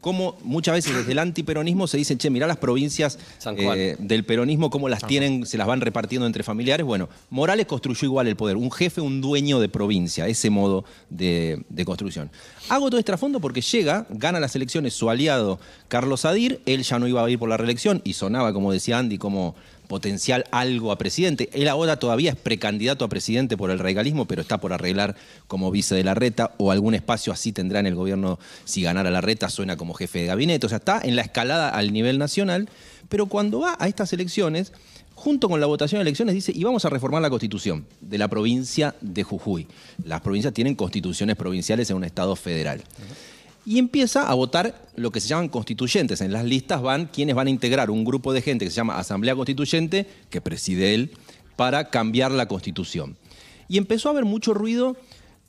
cómo 0.00 0.36
muchas 0.42 0.74
veces 0.74 0.94
desde 0.94 1.12
el 1.12 1.18
antiperonismo 1.18 1.86
se 1.86 1.96
dice, 1.96 2.16
che, 2.16 2.30
mirá 2.30 2.46
las 2.46 2.56
provincias 2.56 3.18
San 3.38 3.56
Juan. 3.56 3.78
eh, 3.78 3.96
del 3.98 4.24
peronismo, 4.24 4.70
cómo 4.70 4.88
las 4.88 5.06
tienen, 5.06 5.46
se 5.46 5.58
las 5.58 5.66
van 5.66 5.80
repartiendo 5.80 6.26
entre 6.26 6.42
familiares. 6.42 6.84
Bueno, 6.86 7.08
Morales 7.30 7.66
construyó 7.66 8.06
igual 8.06 8.26
el 8.26 8.36
poder, 8.36 8.56
un 8.56 8.70
jefe, 8.70 9.00
un 9.00 9.20
dueño 9.20 9.60
de 9.60 9.68
provincia, 9.68 10.26
ese 10.26 10.50
modo 10.50 10.84
de, 11.10 11.62
de 11.68 11.84
construcción. 11.84 12.30
Hago 12.68 12.90
todo 12.90 12.98
este 12.98 13.08
trasfondo 13.08 13.40
porque 13.40 13.60
llega, 13.60 14.06
gana 14.10 14.40
las 14.40 14.54
elecciones 14.54 14.94
su 14.94 15.08
aliado 15.10 15.58
Carlos 15.88 16.24
Adir, 16.24 16.60
él 16.66 16.82
ya 16.82 16.98
no 16.98 17.06
iba 17.08 17.24
a 17.24 17.30
ir 17.30 17.38
por 17.38 17.48
la 17.48 17.56
reelección 17.56 18.02
y 18.04 18.12
sonaba, 18.12 18.52
como 18.52 18.72
decía 18.72 18.98
Andy, 18.98 19.18
como 19.18 19.54
potencial 19.88 20.44
algo 20.52 20.92
a 20.92 20.98
presidente. 20.98 21.48
Él 21.52 21.66
ahora 21.66 21.98
todavía 21.98 22.30
es 22.30 22.36
precandidato 22.36 23.04
a 23.04 23.08
presidente 23.08 23.56
por 23.56 23.70
el 23.70 23.78
radicalismo, 23.78 24.26
pero 24.26 24.42
está 24.42 24.58
por 24.58 24.72
arreglar 24.72 25.16
como 25.48 25.70
vice 25.70 25.94
de 25.94 26.04
la 26.04 26.14
reta 26.14 26.52
o 26.58 26.70
algún 26.70 26.94
espacio 26.94 27.32
así 27.32 27.52
tendrá 27.52 27.80
en 27.80 27.86
el 27.86 27.94
gobierno 27.94 28.38
si 28.64 28.82
ganara 28.82 29.10
la 29.10 29.20
reta, 29.20 29.50
suena 29.50 29.76
como 29.76 29.94
jefe 29.94 30.20
de 30.20 30.26
gabinete. 30.26 30.66
O 30.66 30.68
sea, 30.68 30.78
está 30.78 31.00
en 31.02 31.16
la 31.16 31.22
escalada 31.22 31.70
al 31.70 31.92
nivel 31.92 32.18
nacional, 32.18 32.68
pero 33.08 33.26
cuando 33.26 33.60
va 33.60 33.76
a 33.80 33.88
estas 33.88 34.12
elecciones, 34.12 34.72
junto 35.14 35.48
con 35.48 35.60
la 35.60 35.66
votación 35.66 35.98
de 35.98 36.02
elecciones, 36.02 36.34
dice, 36.34 36.52
y 36.54 36.62
vamos 36.62 36.84
a 36.84 36.90
reformar 36.90 37.22
la 37.22 37.30
constitución 37.30 37.86
de 38.00 38.18
la 38.18 38.28
provincia 38.28 38.94
de 39.00 39.24
Jujuy. 39.24 39.66
Las 40.04 40.20
provincias 40.20 40.54
tienen 40.54 40.74
constituciones 40.74 41.34
provinciales 41.36 41.90
en 41.90 41.96
un 41.96 42.04
estado 42.04 42.36
federal. 42.36 42.84
Y 43.64 43.78
empieza 43.78 44.28
a 44.28 44.34
votar 44.34 44.88
lo 44.96 45.10
que 45.10 45.20
se 45.20 45.28
llaman 45.28 45.48
constituyentes. 45.48 46.20
En 46.20 46.32
las 46.32 46.44
listas 46.44 46.80
van 46.80 47.06
quienes 47.06 47.34
van 47.36 47.48
a 47.48 47.50
integrar 47.50 47.90
un 47.90 48.04
grupo 48.04 48.32
de 48.32 48.42
gente 48.42 48.64
que 48.64 48.70
se 48.70 48.76
llama 48.76 48.98
Asamblea 48.98 49.36
Constituyente, 49.36 50.06
que 50.30 50.40
preside 50.40 50.94
él, 50.94 51.12
para 51.56 51.90
cambiar 51.90 52.32
la 52.32 52.46
constitución. 52.46 53.16
Y 53.68 53.76
empezó 53.76 54.08
a 54.08 54.12
haber 54.12 54.24
mucho 54.24 54.54
ruido 54.54 54.96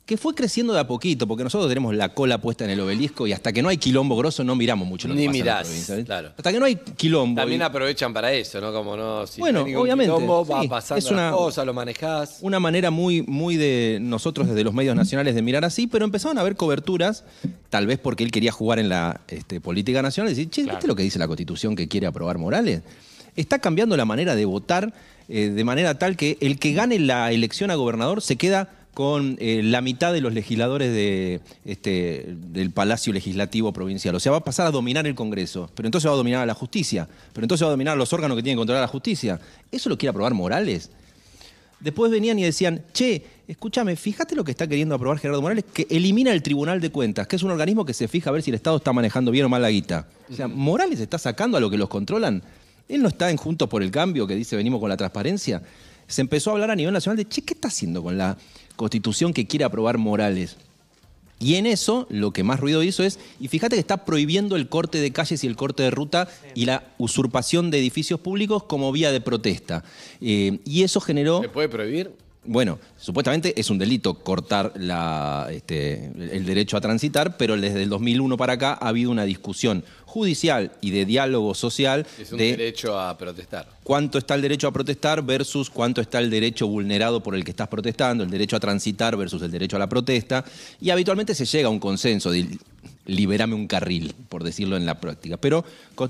que 0.06 0.16
fue 0.16 0.34
creciendo 0.34 0.72
de 0.72 0.80
a 0.80 0.88
poquito, 0.88 1.28
porque 1.28 1.44
nosotros 1.44 1.68
tenemos 1.68 1.94
la 1.94 2.08
cola 2.14 2.40
puesta 2.40 2.64
en 2.64 2.70
el 2.70 2.80
obelisco 2.80 3.28
y 3.28 3.32
hasta 3.32 3.52
que 3.52 3.62
no 3.62 3.68
hay 3.68 3.76
quilombo 3.76 4.16
grosso 4.16 4.42
no 4.42 4.56
miramos 4.56 4.88
mucho 4.88 5.06
lo 5.06 5.14
que 5.14 5.20
Ni 5.20 5.26
pasa 5.28 5.38
en 5.38 5.38
la 5.46 5.52
mirás, 5.52 5.66
provincia, 5.68 5.94
¿ves? 5.94 6.04
claro. 6.04 6.28
Hasta 6.36 6.52
que 6.52 6.58
no 6.58 6.64
hay 6.66 6.74
quilombo. 6.76 7.40
También 7.40 7.60
y- 7.60 7.64
aprovechan 7.64 8.12
para 8.12 8.32
eso, 8.32 8.60
¿no? 8.60 8.72
Como 8.72 8.96
no, 8.96 9.24
si 9.28 9.40
Bueno, 9.40 9.64
ningún 9.64 9.82
obviamente, 9.82 10.12
quilombo, 10.12 10.44
va 10.44 10.62
sí, 10.62 10.68
pasando 10.68 10.98
es 10.98 11.10
una- 11.12 11.30
las 11.30 11.34
cosas, 11.36 11.64
lo 11.64 11.74
manejás. 11.74 12.38
una 12.42 12.58
manera 12.58 12.90
muy, 12.90 13.22
muy 13.22 13.56
de 13.56 13.98
nosotros 14.00 14.48
desde 14.48 14.64
los 14.64 14.74
medios 14.74 14.96
nacionales 14.96 15.36
de 15.36 15.42
mirar 15.42 15.64
así, 15.64 15.86
pero 15.86 16.04
empezaron 16.04 16.38
a 16.38 16.40
haber 16.40 16.56
coberturas, 16.56 17.22
tal 17.68 17.86
vez 17.86 18.00
porque 18.00 18.24
él 18.24 18.32
quería 18.32 18.50
jugar 18.50 18.80
en 18.80 18.88
la 18.88 19.20
este, 19.28 19.60
política 19.60 20.02
nacional, 20.02 20.32
y 20.32 20.34
decir, 20.34 20.50
che. 20.50 20.64
¿viste 20.64 20.88
lo 20.88 20.96
que 20.96 21.04
dice 21.04 21.20
la 21.20 21.28
constitución 21.28 21.76
que 21.76 21.86
quiere 21.86 22.08
aprobar 22.08 22.36
Morales? 22.36 22.82
Está 23.36 23.60
cambiando 23.60 23.96
la 23.96 24.04
manera 24.06 24.34
de 24.34 24.44
votar 24.44 24.92
eh, 25.28 25.50
de 25.50 25.62
manera 25.62 25.96
tal 25.96 26.16
que 26.16 26.36
el 26.40 26.58
que 26.58 26.72
gane 26.72 26.98
la 26.98 27.30
elección 27.30 27.70
a 27.70 27.76
gobernador 27.76 28.20
se 28.22 28.34
queda 28.34 28.68
con 28.94 29.36
eh, 29.40 29.62
la 29.62 29.80
mitad 29.80 30.12
de 30.12 30.20
los 30.20 30.34
legisladores 30.34 30.92
de, 30.92 31.40
este, 31.64 32.34
del 32.52 32.70
Palacio 32.70 33.12
Legislativo 33.12 33.72
Provincial. 33.72 34.14
O 34.14 34.20
sea, 34.20 34.32
va 34.32 34.38
a 34.38 34.44
pasar 34.44 34.66
a 34.66 34.70
dominar 34.70 35.06
el 35.06 35.14
Congreso, 35.14 35.70
pero 35.74 35.86
entonces 35.86 36.08
va 36.08 36.14
a 36.14 36.16
dominar 36.16 36.42
a 36.42 36.46
la 36.46 36.54
justicia, 36.54 37.08
pero 37.32 37.44
entonces 37.44 37.64
va 37.64 37.68
a 37.68 37.72
dominar 37.72 37.94
a 37.94 37.96
los 37.96 38.12
órganos 38.12 38.36
que 38.36 38.42
tienen 38.42 38.56
que 38.56 38.60
controlar 38.60 38.82
la 38.82 38.88
justicia. 38.88 39.40
¿Eso 39.70 39.88
lo 39.88 39.96
quiere 39.96 40.10
aprobar 40.10 40.34
Morales? 40.34 40.90
Después 41.80 42.10
venían 42.10 42.38
y 42.38 42.42
decían, 42.42 42.82
che, 42.92 43.24
escúchame, 43.48 43.96
fíjate 43.96 44.34
lo 44.34 44.44
que 44.44 44.50
está 44.50 44.66
queriendo 44.66 44.94
aprobar 44.94 45.18
Gerardo 45.18 45.40
Morales, 45.40 45.64
que 45.72 45.86
elimina 45.88 46.30
el 46.32 46.42
Tribunal 46.42 46.80
de 46.80 46.90
Cuentas, 46.90 47.26
que 47.26 47.36
es 47.36 47.42
un 47.42 47.50
organismo 47.50 47.86
que 47.86 47.94
se 47.94 48.06
fija 48.06 48.28
a 48.28 48.32
ver 48.34 48.42
si 48.42 48.50
el 48.50 48.56
Estado 48.56 48.76
está 48.76 48.92
manejando 48.92 49.30
bien 49.30 49.46
o 49.46 49.48
mal 49.48 49.62
la 49.62 49.70
guita. 49.70 50.06
O 50.30 50.34
sea, 50.34 50.46
Morales 50.46 51.00
está 51.00 51.16
sacando 51.16 51.56
a 51.56 51.60
lo 51.60 51.70
que 51.70 51.78
los 51.78 51.88
controlan. 51.88 52.42
Él 52.86 53.02
no 53.02 53.08
está 53.08 53.30
en 53.30 53.38
Juntos 53.38 53.68
por 53.68 53.82
el 53.82 53.90
Cambio, 53.90 54.26
que 54.26 54.34
dice 54.34 54.56
venimos 54.56 54.78
con 54.80 54.90
la 54.90 54.96
transparencia. 54.96 55.62
Se 56.10 56.20
empezó 56.20 56.50
a 56.50 56.54
hablar 56.54 56.70
a 56.70 56.76
nivel 56.76 56.92
nacional 56.92 57.16
de, 57.16 57.26
che, 57.26 57.42
¿qué 57.42 57.54
está 57.54 57.68
haciendo 57.68 58.02
con 58.02 58.18
la 58.18 58.36
constitución 58.76 59.32
que 59.32 59.46
quiere 59.46 59.64
aprobar 59.64 59.96
Morales? 59.96 60.56
Y 61.38 61.54
en 61.54 61.64
eso 61.64 62.06
lo 62.10 62.32
que 62.32 62.42
más 62.42 62.60
ruido 62.60 62.82
hizo 62.82 63.02
es, 63.02 63.18
y 63.40 63.48
fíjate 63.48 63.76
que 63.76 63.80
está 63.80 64.04
prohibiendo 64.04 64.56
el 64.56 64.68
corte 64.68 65.00
de 65.00 65.12
calles 65.12 65.42
y 65.42 65.46
el 65.46 65.56
corte 65.56 65.82
de 65.84 65.90
ruta 65.90 66.28
y 66.54 66.66
la 66.66 66.84
usurpación 66.98 67.70
de 67.70 67.78
edificios 67.78 68.20
públicos 68.20 68.64
como 68.64 68.92
vía 68.92 69.10
de 69.10 69.22
protesta. 69.22 69.82
Eh, 70.20 70.58
y 70.66 70.82
eso 70.82 71.00
generó... 71.00 71.40
¿Se 71.40 71.48
puede 71.48 71.70
prohibir? 71.70 72.12
Bueno, 72.44 72.78
supuestamente 72.98 73.52
es 73.60 73.68
un 73.68 73.76
delito 73.76 74.14
cortar 74.14 74.72
la, 74.76 75.48
este, 75.50 76.10
el 76.16 76.46
derecho 76.46 76.78
a 76.78 76.80
transitar, 76.80 77.36
pero 77.36 77.54
desde 77.56 77.82
el 77.82 77.90
2001 77.90 78.36
para 78.38 78.54
acá 78.54 78.78
ha 78.80 78.88
habido 78.88 79.10
una 79.10 79.24
discusión 79.24 79.84
judicial 80.06 80.72
y 80.80 80.90
de 80.90 81.04
diálogo 81.04 81.54
social 81.54 82.06
Es 82.18 82.32
un 82.32 82.38
de 82.38 82.56
derecho 82.56 82.98
a 82.98 83.16
protestar. 83.18 83.68
cuánto 83.84 84.16
está 84.16 84.34
el 84.34 84.42
derecho 84.42 84.68
a 84.68 84.72
protestar 84.72 85.22
versus 85.22 85.68
cuánto 85.68 86.00
está 86.00 86.18
el 86.18 86.30
derecho 86.30 86.66
vulnerado 86.66 87.22
por 87.22 87.34
el 87.34 87.44
que 87.44 87.50
estás 87.50 87.68
protestando, 87.68 88.24
el 88.24 88.30
derecho 88.30 88.56
a 88.56 88.60
transitar 88.60 89.16
versus 89.16 89.42
el 89.42 89.50
derecho 89.50 89.76
a 89.76 89.78
la 89.78 89.88
protesta. 89.88 90.42
Y 90.80 90.88
habitualmente 90.88 91.34
se 91.34 91.44
llega 91.44 91.68
a 91.68 91.70
un 91.70 91.78
consenso 91.78 92.30
de 92.30 92.58
liberame 93.06 93.54
un 93.54 93.66
carril, 93.66 94.14
por 94.28 94.44
decirlo 94.44 94.76
en 94.76 94.86
la 94.86 95.00
práctica. 95.00 95.36
Pero 95.36 95.64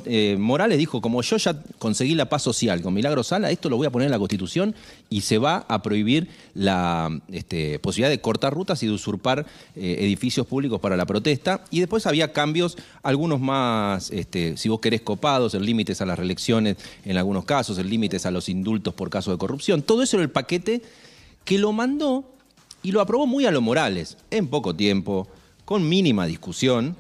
eh, 0.05 0.37
Morales 0.39 0.79
dijo, 0.79 1.01
como 1.01 1.23
yo 1.23 1.37
ya 1.37 1.63
conseguí 1.79 2.15
la 2.15 2.29
paz 2.29 2.43
social 2.43 2.83
con 2.83 2.95
Milagro 2.95 3.23
Sala, 3.23 3.51
esto 3.51 3.71
lo 3.71 3.77
voy 3.77 3.87
a 3.87 3.91
poner 3.91 4.07
en 4.07 4.13
la 4.13 4.19
Constitución 4.19 4.75
y 5.09 5.23
se 5.23 5.39
va 5.39 5.65
a 5.69 5.83
prohibir 5.83 6.29
la 6.55 7.21
este, 7.31 7.79
posibilidad 7.79 8.11
de 8.11 8.21
cortar 8.21 8.53
rutas 8.53 8.83
y 8.83 8.87
de 8.87 8.93
usurpar 8.93 9.47
eh, 9.77 9.97
edificios 10.01 10.47
públicos 10.47 10.81
para 10.81 10.97
la 10.97 11.07
protesta. 11.07 11.65
Y 11.71 11.81
después 11.81 12.07
había 12.07 12.33
cambios, 12.33 12.77
algunos 13.03 13.41
más, 13.41 14.11
este, 14.11 14.57
si 14.57 14.69
vos 14.69 14.81
querés, 14.81 15.01
copados, 15.01 15.55
el 15.55 15.65
límites 15.65 16.01
a 16.01 16.07
las 16.07 16.19
reelecciones 16.19 16.77
en 17.05 17.17
algunos 17.17 17.45
casos, 17.45 17.79
el 17.79 17.89
límites 17.89 18.27
a 18.27 18.31
los 18.31 18.49
indultos 18.49 18.95
por 18.95 19.11
caso 19.11 19.31
de 19.31 19.39
corrupción. 19.39 19.83
Todo 19.83 20.03
eso 20.03 20.17
era 20.17 20.25
el 20.25 20.31
paquete 20.31 20.83
que 21.45 21.59
lo 21.59 21.73
mandó 21.73 22.25
y 22.83 22.93
lo 22.93 23.01
aprobó 23.01 23.27
muy 23.27 23.47
a 23.47 23.51
lo 23.51 23.61
Morales, 23.61 24.17
en 24.31 24.49
poco 24.49 24.75
tiempo, 24.75 25.29
con 25.71 25.89
mínima 25.89 26.27
discusión. 26.27 26.97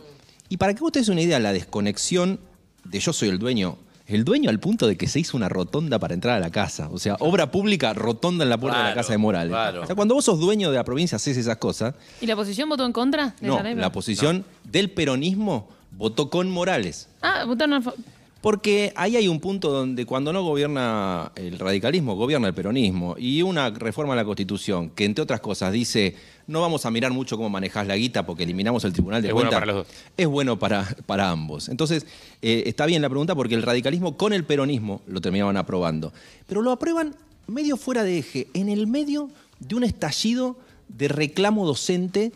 Y 0.48 0.56
para 0.58 0.74
que 0.74 0.80
vos 0.80 0.92
te 0.92 1.00
des 1.00 1.08
una 1.08 1.20
idea, 1.20 1.40
la 1.40 1.52
desconexión 1.52 2.38
de 2.84 3.00
yo 3.00 3.12
soy 3.12 3.28
el 3.28 3.40
dueño, 3.40 3.78
el 4.06 4.24
dueño 4.24 4.48
al 4.48 4.60
punto 4.60 4.86
de 4.86 4.96
que 4.96 5.08
se 5.08 5.18
hizo 5.18 5.36
una 5.36 5.48
rotonda 5.48 5.98
para 5.98 6.14
entrar 6.14 6.36
a 6.36 6.38
la 6.38 6.50
casa. 6.52 6.88
O 6.92 6.98
sea, 7.00 7.16
obra 7.18 7.50
pública, 7.50 7.94
rotonda 7.94 8.44
en 8.44 8.50
la 8.50 8.58
puerta 8.58 8.78
de 8.78 8.84
la 8.90 8.94
casa 8.94 9.10
de 9.12 9.18
Morales. 9.18 9.50
claro. 9.50 9.82
O 9.82 9.86
sea, 9.86 9.96
cuando 9.96 10.14
vos 10.14 10.24
sos 10.24 10.38
dueño 10.38 10.70
de 10.70 10.76
la 10.76 10.84
provincia, 10.84 11.16
haces 11.16 11.36
esas 11.36 11.56
cosas. 11.56 11.96
¿Y 12.20 12.26
la 12.26 12.34
oposición 12.34 12.68
votó 12.68 12.86
en 12.86 12.92
contra 12.92 13.34
de 13.40 13.48
No, 13.48 13.54
esa 13.54 13.64
ley? 13.64 13.74
la 13.74 13.88
oposición 13.88 14.44
del 14.62 14.88
peronismo 14.92 15.68
votó 15.90 16.30
con 16.30 16.48
Morales. 16.48 17.08
Ah, 17.22 17.42
votaron 17.48 17.74
a 17.84 17.92
Porque 18.40 18.92
ahí 18.96 19.16
hay 19.16 19.28
un 19.28 19.38
punto 19.38 19.70
donde 19.70 20.06
cuando 20.06 20.32
no 20.32 20.42
gobierna 20.42 21.30
el 21.36 21.58
radicalismo, 21.58 22.16
gobierna 22.16 22.48
el 22.48 22.54
peronismo. 22.54 23.14
Y 23.18 23.42
una 23.42 23.70
reforma 23.70 24.14
a 24.14 24.16
la 24.16 24.24
Constitución 24.24 24.90
que, 24.90 25.04
entre 25.04 25.22
otras 25.22 25.40
cosas, 25.40 25.72
dice 25.72 26.16
no 26.50 26.60
vamos 26.60 26.84
a 26.84 26.90
mirar 26.90 27.12
mucho 27.12 27.36
cómo 27.36 27.48
manejás 27.48 27.86
la 27.86 27.96
guita 27.96 28.26
porque 28.26 28.42
eliminamos 28.42 28.84
el 28.84 28.92
Tribunal 28.92 29.22
de 29.22 29.28
Es 29.28 29.34
bueno 29.34 29.50
para 29.50 29.66
los 29.66 29.76
dos. 29.76 29.86
Es 30.16 30.26
bueno 30.26 30.58
para, 30.58 30.84
para 31.06 31.30
ambos. 31.30 31.68
Entonces, 31.68 32.06
eh, 32.42 32.64
está 32.66 32.86
bien 32.86 33.02
la 33.02 33.08
pregunta 33.08 33.36
porque 33.36 33.54
el 33.54 33.62
radicalismo 33.62 34.16
con 34.16 34.32
el 34.32 34.44
peronismo 34.44 35.00
lo 35.06 35.20
terminaban 35.20 35.56
aprobando. 35.56 36.12
Pero 36.48 36.60
lo 36.60 36.72
aprueban 36.72 37.14
medio 37.46 37.76
fuera 37.76 38.02
de 38.02 38.18
eje, 38.18 38.48
en 38.52 38.68
el 38.68 38.88
medio 38.88 39.30
de 39.60 39.76
un 39.76 39.84
estallido 39.84 40.56
de 40.88 41.06
reclamo 41.06 41.64
docente 41.66 42.32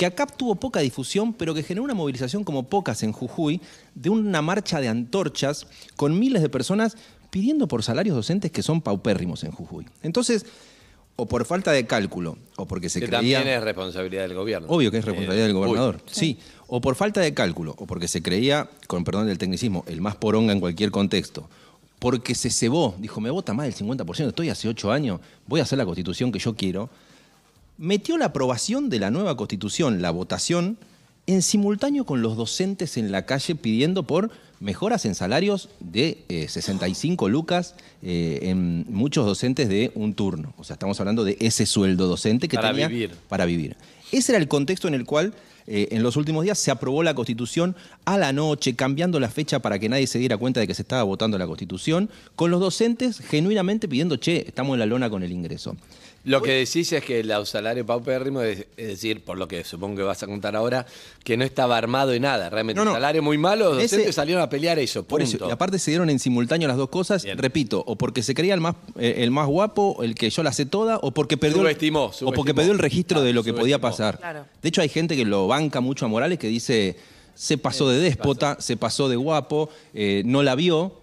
que 0.00 0.06
acá 0.06 0.24
tuvo 0.26 0.54
poca 0.54 0.80
difusión, 0.80 1.34
pero 1.34 1.52
que 1.52 1.62
generó 1.62 1.84
una 1.84 1.92
movilización 1.92 2.42
como 2.42 2.62
pocas 2.62 3.02
en 3.02 3.12
Jujuy, 3.12 3.60
de 3.94 4.08
una 4.08 4.40
marcha 4.40 4.80
de 4.80 4.88
antorchas 4.88 5.66
con 5.94 6.18
miles 6.18 6.40
de 6.40 6.48
personas 6.48 6.96
pidiendo 7.28 7.68
por 7.68 7.82
salarios 7.82 8.16
docentes 8.16 8.50
que 8.50 8.62
son 8.62 8.80
paupérrimos 8.80 9.44
en 9.44 9.50
Jujuy. 9.52 9.84
Entonces, 10.02 10.46
o 11.16 11.26
por 11.26 11.44
falta 11.44 11.70
de 11.72 11.86
cálculo, 11.86 12.38
o 12.56 12.66
porque 12.66 12.88
se 12.88 13.00
que 13.00 13.08
creía... 13.08 13.40
también 13.40 13.58
es 13.58 13.62
responsabilidad 13.62 14.22
del 14.22 14.32
gobierno. 14.34 14.68
Obvio 14.70 14.90
que 14.90 14.96
es 14.96 15.04
responsabilidad 15.04 15.44
Eh, 15.44 15.48
del 15.48 15.52
gobernador. 15.54 15.96
uy. 15.96 16.10
Sí. 16.10 16.38
O 16.66 16.80
por 16.80 16.94
falta 16.94 17.20
de 17.20 17.34
cálculo, 17.34 17.74
o 17.76 17.86
porque 17.86 18.08
se 18.08 18.22
creía, 18.22 18.70
con 18.86 19.04
perdón 19.04 19.26
del 19.26 19.36
tecnicismo, 19.36 19.84
el 19.86 20.00
más 20.00 20.16
poronga 20.16 20.54
en 20.54 20.60
cualquier 20.60 20.90
contexto. 20.90 21.46
Porque 21.98 22.34
se 22.34 22.48
cebó, 22.48 22.94
dijo, 22.98 23.20
me 23.20 23.28
vota 23.28 23.52
más 23.52 23.66
del 23.66 23.74
50%, 23.74 24.28
estoy 24.28 24.48
hace 24.48 24.66
ocho 24.66 24.90
años, 24.92 25.20
voy 25.46 25.60
a 25.60 25.64
hacer 25.64 25.76
la 25.76 25.84
constitución 25.84 26.32
que 26.32 26.38
yo 26.38 26.56
quiero. 26.56 26.88
Metió 27.80 28.18
la 28.18 28.26
aprobación 28.26 28.90
de 28.90 28.98
la 28.98 29.10
nueva 29.10 29.38
constitución, 29.38 30.02
la 30.02 30.10
votación, 30.10 30.76
en 31.26 31.40
simultáneo 31.40 32.04
con 32.04 32.20
los 32.20 32.36
docentes 32.36 32.98
en 32.98 33.10
la 33.10 33.24
calle 33.24 33.54
pidiendo 33.54 34.02
por 34.02 34.30
mejoras 34.58 35.06
en 35.06 35.14
salarios 35.14 35.70
de 35.80 36.22
eh, 36.28 36.46
65 36.46 37.30
lucas 37.30 37.74
eh, 38.02 38.40
en 38.42 38.84
muchos 38.90 39.24
docentes 39.24 39.70
de 39.70 39.92
un 39.94 40.12
turno. 40.12 40.52
O 40.58 40.64
sea, 40.64 40.74
estamos 40.74 41.00
hablando 41.00 41.24
de 41.24 41.38
ese 41.40 41.64
sueldo 41.64 42.06
docente 42.06 42.48
que 42.48 42.56
Para 42.56 42.72
tenía 42.72 42.88
vivir. 42.88 43.12
para 43.30 43.46
vivir. 43.46 43.78
Ese 44.12 44.32
era 44.32 44.38
el 44.38 44.48
contexto 44.48 44.86
en 44.86 44.92
el 44.92 45.06
cual 45.06 45.32
eh, 45.66 45.88
en 45.92 46.02
los 46.02 46.16
últimos 46.16 46.44
días 46.44 46.58
se 46.58 46.70
aprobó 46.70 47.02
la 47.02 47.14
Constitución 47.14 47.76
a 48.04 48.18
la 48.18 48.32
noche, 48.34 48.74
cambiando 48.74 49.20
la 49.20 49.30
fecha 49.30 49.60
para 49.60 49.78
que 49.78 49.88
nadie 49.88 50.06
se 50.06 50.18
diera 50.18 50.36
cuenta 50.36 50.60
de 50.60 50.66
que 50.66 50.74
se 50.74 50.82
estaba 50.82 51.04
votando 51.04 51.38
la 51.38 51.46
Constitución, 51.46 52.10
con 52.34 52.50
los 52.50 52.60
docentes 52.60 53.20
genuinamente 53.20 53.88
pidiendo, 53.88 54.16
che, 54.16 54.44
estamos 54.46 54.74
en 54.74 54.80
la 54.80 54.86
lona 54.86 55.08
con 55.08 55.22
el 55.22 55.32
ingreso. 55.32 55.76
Lo 56.24 56.42
que 56.42 56.52
decís 56.52 56.92
es 56.92 57.02
que 57.02 57.20
el 57.20 57.32
salario 57.46 57.86
paupérrimo, 57.86 58.42
es, 58.42 58.66
es 58.76 58.88
decir, 58.88 59.24
por 59.24 59.38
lo 59.38 59.48
que 59.48 59.64
supongo 59.64 59.96
que 59.96 60.02
vas 60.02 60.22
a 60.22 60.26
contar 60.26 60.54
ahora, 60.54 60.84
que 61.24 61.38
no 61.38 61.44
estaba 61.44 61.78
armado 61.78 62.12
en 62.12 62.22
nada. 62.22 62.50
Realmente, 62.50 62.78
No, 62.78 62.84
no. 62.84 62.90
el 62.90 62.96
salario 62.96 63.22
muy 63.22 63.38
malo, 63.38 63.70
los 63.74 63.82
Ese- 63.82 63.96
docentes 63.96 64.14
salieron 64.16 64.42
a 64.42 64.50
pelear 64.50 64.78
eso. 64.78 65.02
Por 65.02 65.22
eso, 65.22 65.38
y 65.48 65.50
aparte 65.50 65.78
se 65.78 65.90
dieron 65.92 66.10
en 66.10 66.18
simultáneo 66.18 66.68
las 66.68 66.76
dos 66.76 66.90
cosas, 66.90 67.24
Bien. 67.24 67.38
repito, 67.38 67.82
o 67.86 67.96
porque 67.96 68.22
se 68.22 68.34
creía 68.34 68.52
el 68.52 68.60
más, 68.60 68.74
eh, 68.98 69.14
el 69.18 69.30
más 69.30 69.46
guapo, 69.48 70.02
el 70.02 70.14
que 70.14 70.28
yo 70.28 70.42
la 70.42 70.52
sé 70.52 70.66
toda, 70.66 70.98
o 70.98 71.10
porque 71.12 71.38
perdió, 71.38 71.62
Subestimó, 71.62 72.10
o 72.22 72.32
porque 72.32 72.52
perdió 72.54 72.72
el 72.72 72.78
registro 72.78 73.22
de 73.22 73.32
lo 73.32 73.42
que 73.42 73.54
podía 73.54 73.78
pasar. 73.80 74.18
Claro. 74.18 74.44
De 74.62 74.68
hecho, 74.68 74.82
hay 74.82 74.90
gente 74.90 75.16
que 75.16 75.24
lo 75.24 75.46
banca 75.46 75.80
mucho 75.80 76.04
a 76.04 76.08
Morales 76.08 76.38
que 76.38 76.48
dice, 76.48 76.96
se 77.34 77.56
pasó 77.56 77.88
de 77.88 77.98
déspota, 77.98 78.58
se 78.60 78.76
pasó 78.76 79.08
de 79.08 79.16
guapo, 79.16 79.70
eh, 79.94 80.22
no 80.26 80.42
la 80.42 80.54
vio. 80.54 81.00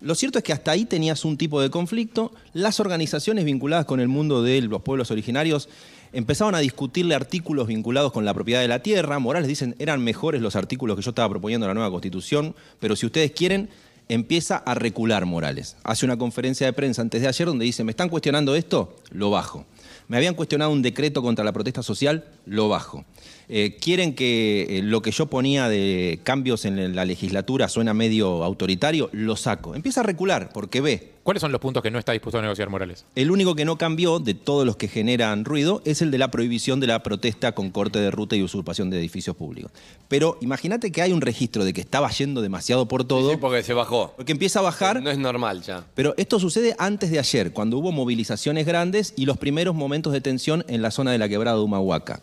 Lo 0.00 0.14
cierto 0.14 0.38
es 0.38 0.44
que 0.44 0.52
hasta 0.52 0.70
ahí 0.70 0.84
tenías 0.84 1.24
un 1.24 1.36
tipo 1.36 1.60
de 1.60 1.70
conflicto. 1.70 2.32
Las 2.52 2.78
organizaciones 2.78 3.44
vinculadas 3.44 3.84
con 3.84 3.98
el 3.98 4.06
mundo 4.06 4.42
de 4.42 4.60
los 4.62 4.82
pueblos 4.82 5.10
originarios 5.10 5.68
empezaron 6.12 6.54
a 6.54 6.60
discutirle 6.60 7.16
artículos 7.16 7.66
vinculados 7.66 8.12
con 8.12 8.24
la 8.24 8.32
propiedad 8.32 8.60
de 8.60 8.68
la 8.68 8.80
tierra. 8.80 9.18
Morales 9.18 9.48
dicen, 9.48 9.74
eran 9.80 10.02
mejores 10.02 10.40
los 10.40 10.54
artículos 10.54 10.96
que 10.96 11.02
yo 11.02 11.10
estaba 11.10 11.28
proponiendo 11.28 11.66
en 11.66 11.70
la 11.70 11.74
nueva 11.74 11.90
constitución, 11.90 12.54
pero 12.78 12.94
si 12.94 13.06
ustedes 13.06 13.32
quieren, 13.32 13.68
empieza 14.08 14.56
a 14.56 14.74
recular 14.74 15.26
Morales. 15.26 15.76
Hace 15.82 16.06
una 16.06 16.16
conferencia 16.16 16.66
de 16.66 16.72
prensa 16.72 17.02
antes 17.02 17.20
de 17.20 17.28
ayer 17.28 17.48
donde 17.48 17.64
dice, 17.64 17.82
¿me 17.82 17.90
están 17.90 18.08
cuestionando 18.08 18.54
esto? 18.54 18.96
Lo 19.10 19.30
bajo. 19.30 19.66
Me 20.06 20.16
habían 20.16 20.34
cuestionado 20.34 20.70
un 20.70 20.80
decreto 20.80 21.22
contra 21.22 21.44
la 21.44 21.52
protesta 21.52 21.82
social, 21.82 22.24
lo 22.46 22.68
bajo. 22.68 23.04
Eh, 23.50 23.76
quieren 23.80 24.14
que 24.14 24.78
eh, 24.78 24.82
lo 24.82 25.00
que 25.00 25.10
yo 25.10 25.26
ponía 25.26 25.68
de 25.70 26.20
cambios 26.22 26.66
en 26.66 26.94
la 26.94 27.04
legislatura 27.06 27.68
suena 27.68 27.94
medio 27.94 28.44
autoritario, 28.44 29.08
lo 29.12 29.36
saco. 29.36 29.74
Empieza 29.74 30.00
a 30.00 30.04
recular 30.04 30.50
porque 30.52 30.80
ve. 30.82 31.12
¿Cuáles 31.22 31.42
son 31.42 31.52
los 31.52 31.60
puntos 31.60 31.82
que 31.82 31.90
no 31.90 31.98
está 31.98 32.12
dispuesto 32.12 32.38
a 32.38 32.42
negociar 32.42 32.70
Morales? 32.70 33.04
El 33.14 33.30
único 33.30 33.54
que 33.54 33.66
no 33.66 33.76
cambió 33.76 34.18
de 34.18 34.32
todos 34.32 34.64
los 34.64 34.76
que 34.76 34.88
generan 34.88 35.44
ruido 35.44 35.82
es 35.84 36.00
el 36.00 36.10
de 36.10 36.16
la 36.16 36.30
prohibición 36.30 36.80
de 36.80 36.86
la 36.86 37.02
protesta 37.02 37.52
con 37.52 37.70
corte 37.70 37.98
de 37.98 38.10
ruta 38.10 38.34
y 38.34 38.42
usurpación 38.42 38.88
de 38.88 38.98
edificios 38.98 39.36
públicos. 39.36 39.70
Pero 40.08 40.38
imagínate 40.40 40.90
que 40.90 41.02
hay 41.02 41.12
un 41.12 41.20
registro 41.20 41.66
de 41.66 41.74
que 41.74 41.82
estaba 41.82 42.08
yendo 42.10 42.40
demasiado 42.40 42.88
por 42.88 43.04
todo, 43.04 43.32
Sí, 43.32 43.36
porque 43.38 43.62
se 43.62 43.74
bajó. 43.74 44.14
porque 44.16 44.32
empieza 44.32 44.60
a 44.60 44.62
bajar. 44.62 45.02
No 45.02 45.10
es 45.10 45.18
normal 45.18 45.60
ya. 45.62 45.84
Pero 45.94 46.14
esto 46.16 46.40
sucede 46.40 46.74
antes 46.78 47.10
de 47.10 47.18
ayer, 47.18 47.52
cuando 47.52 47.76
hubo 47.76 47.92
movilizaciones 47.92 48.64
grandes 48.64 49.12
y 49.14 49.26
los 49.26 49.36
primeros 49.36 49.74
momentos 49.74 50.14
de 50.14 50.22
tensión 50.22 50.64
en 50.66 50.80
la 50.80 50.90
zona 50.90 51.12
de 51.12 51.18
la 51.18 51.28
quebrada 51.28 51.58
de 51.58 51.62
Humahuaca. 51.62 52.22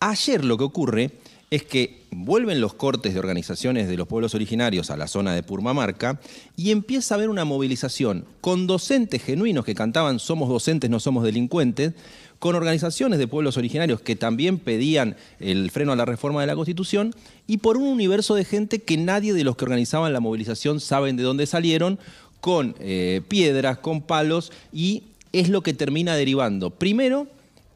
Ayer 0.00 0.46
lo 0.46 0.56
que 0.56 0.64
ocurre 0.64 1.10
es 1.50 1.64
que 1.64 2.04
vuelven 2.10 2.60
los 2.60 2.72
cortes 2.72 3.12
de 3.12 3.20
organizaciones 3.20 3.86
de 3.86 3.98
los 3.98 4.08
pueblos 4.08 4.34
originarios 4.34 4.90
a 4.90 4.96
la 4.96 5.06
zona 5.06 5.34
de 5.34 5.42
Purmamarca 5.42 6.18
y 6.56 6.70
empieza 6.70 7.14
a 7.14 7.16
haber 7.16 7.28
una 7.28 7.44
movilización 7.44 8.24
con 8.40 8.66
docentes 8.66 9.22
genuinos 9.22 9.64
que 9.64 9.74
cantaban 9.74 10.18
Somos 10.18 10.48
docentes, 10.48 10.88
no 10.88 11.00
somos 11.00 11.22
delincuentes, 11.22 11.92
con 12.38 12.54
organizaciones 12.54 13.18
de 13.18 13.28
pueblos 13.28 13.58
originarios 13.58 14.00
que 14.00 14.16
también 14.16 14.58
pedían 14.58 15.16
el 15.38 15.70
freno 15.70 15.92
a 15.92 15.96
la 15.96 16.06
reforma 16.06 16.40
de 16.40 16.46
la 16.46 16.56
Constitución 16.56 17.14
y 17.46 17.58
por 17.58 17.76
un 17.76 17.88
universo 17.88 18.34
de 18.34 18.46
gente 18.46 18.78
que 18.78 18.96
nadie 18.96 19.34
de 19.34 19.44
los 19.44 19.56
que 19.56 19.66
organizaban 19.66 20.14
la 20.14 20.20
movilización 20.20 20.80
saben 20.80 21.16
de 21.16 21.24
dónde 21.24 21.44
salieron, 21.46 21.98
con 22.40 22.74
eh, 22.80 23.20
piedras, 23.28 23.76
con 23.78 24.00
palos 24.00 24.50
y 24.72 25.02
es 25.32 25.50
lo 25.50 25.62
que 25.62 25.74
termina 25.74 26.16
derivando. 26.16 26.70
Primero 26.70 27.26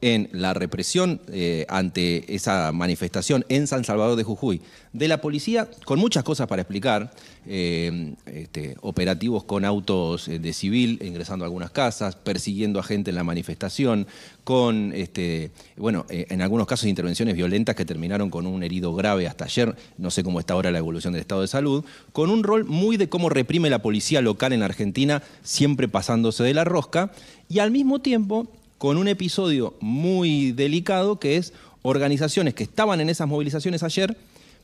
en 0.01 0.29
la 0.33 0.53
represión 0.53 1.21
eh, 1.31 1.65
ante 1.69 2.35
esa 2.35 2.71
manifestación 2.71 3.45
en 3.49 3.67
San 3.67 3.83
Salvador 3.83 4.15
de 4.15 4.23
Jujuy. 4.23 4.61
De 4.93 5.07
la 5.07 5.19
policía, 5.19 5.67
con 5.83 5.99
muchas 5.99 6.23
cosas 6.23 6.47
para 6.47 6.61
explicar, 6.61 7.11
eh, 7.47 8.13
este, 8.25 8.75
operativos 8.81 9.43
con 9.43 9.65
autos 9.65 10.27
eh, 10.27 10.39
de 10.39 10.53
civil 10.53 10.99
ingresando 11.03 11.43
a 11.43 11.47
algunas 11.47 11.71
casas, 11.71 12.15
persiguiendo 12.15 12.79
a 12.79 12.83
gente 12.83 13.09
en 13.09 13.15
la 13.15 13.23
manifestación, 13.23 14.07
con, 14.43 14.93
este, 14.93 15.51
bueno, 15.75 16.05
en 16.09 16.41
algunos 16.41 16.67
casos 16.67 16.87
intervenciones 16.87 17.35
violentas 17.35 17.75
que 17.75 17.83
terminaron 17.83 18.29
con 18.29 18.45
un 18.45 18.63
herido 18.63 18.93
grave 18.93 19.27
hasta 19.27 19.45
ayer, 19.45 19.75
no 19.97 20.11
sé 20.11 20.23
cómo 20.23 20.39
está 20.39 20.53
ahora 20.53 20.71
la 20.71 20.77
evolución 20.77 21.13
del 21.13 21.21
estado 21.21 21.41
de 21.41 21.47
salud, 21.47 21.83
con 22.13 22.29
un 22.29 22.43
rol 22.43 22.63
muy 22.63 22.97
de 22.97 23.09
cómo 23.09 23.29
reprime 23.29 23.71
la 23.71 23.81
policía 23.81 24.21
local 24.21 24.53
en 24.53 24.61
Argentina, 24.61 25.23
siempre 25.41 25.87
pasándose 25.87 26.43
de 26.43 26.53
la 26.53 26.63
rosca, 26.63 27.11
y 27.49 27.57
al 27.59 27.71
mismo 27.71 27.99
tiempo 27.99 28.47
con 28.77 28.97
un 28.97 29.07
episodio 29.07 29.75
muy 29.79 30.51
delicado 30.51 31.19
que 31.19 31.37
es 31.37 31.53
organizaciones 31.81 32.53
que 32.53 32.63
estaban 32.63 32.99
en 33.01 33.09
esas 33.09 33.27
movilizaciones 33.27 33.83
ayer, 33.83 34.17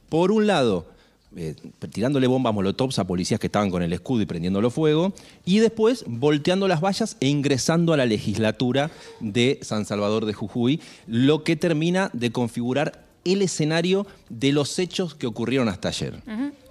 por 0.10 0.32
un 0.32 0.48
lado, 0.48 0.88
eh, 1.36 1.56
tirándole 1.92 2.28
bombas 2.28 2.54
molotovs 2.54 3.00
a 3.00 3.06
policías 3.06 3.40
que 3.40 3.48
estaban 3.48 3.70
con 3.70 3.84
el 3.84 3.94
escudo 3.94 4.22
y 4.22 4.26
prendiéndolo 4.26 4.70
fuego, 4.70 5.14
y 5.46 5.60
después 5.60 6.04
volteando 6.08 6.68
las 6.68 6.82
vallas 6.82 7.16
e 7.20 7.28
ingresando 7.28 7.94
a 7.94 7.98
la 7.98 8.06
legislatura 8.06 8.92
de 9.20 9.60
San 9.62 9.86
Salvador 9.86 10.26
de 10.26 10.34
Jujuy, 10.34 10.82
lo 11.08 11.44
que 11.44 11.56
termina 11.56 12.10
de 12.14 12.32
configurar 12.32 13.06
el 13.24 13.42
escenario 13.42 14.08
de 14.30 14.52
los 14.52 14.78
hechos 14.80 15.16
que 15.16 15.28
ocurrieron 15.28 15.70
hasta 15.70 15.90
ayer. 15.90 16.22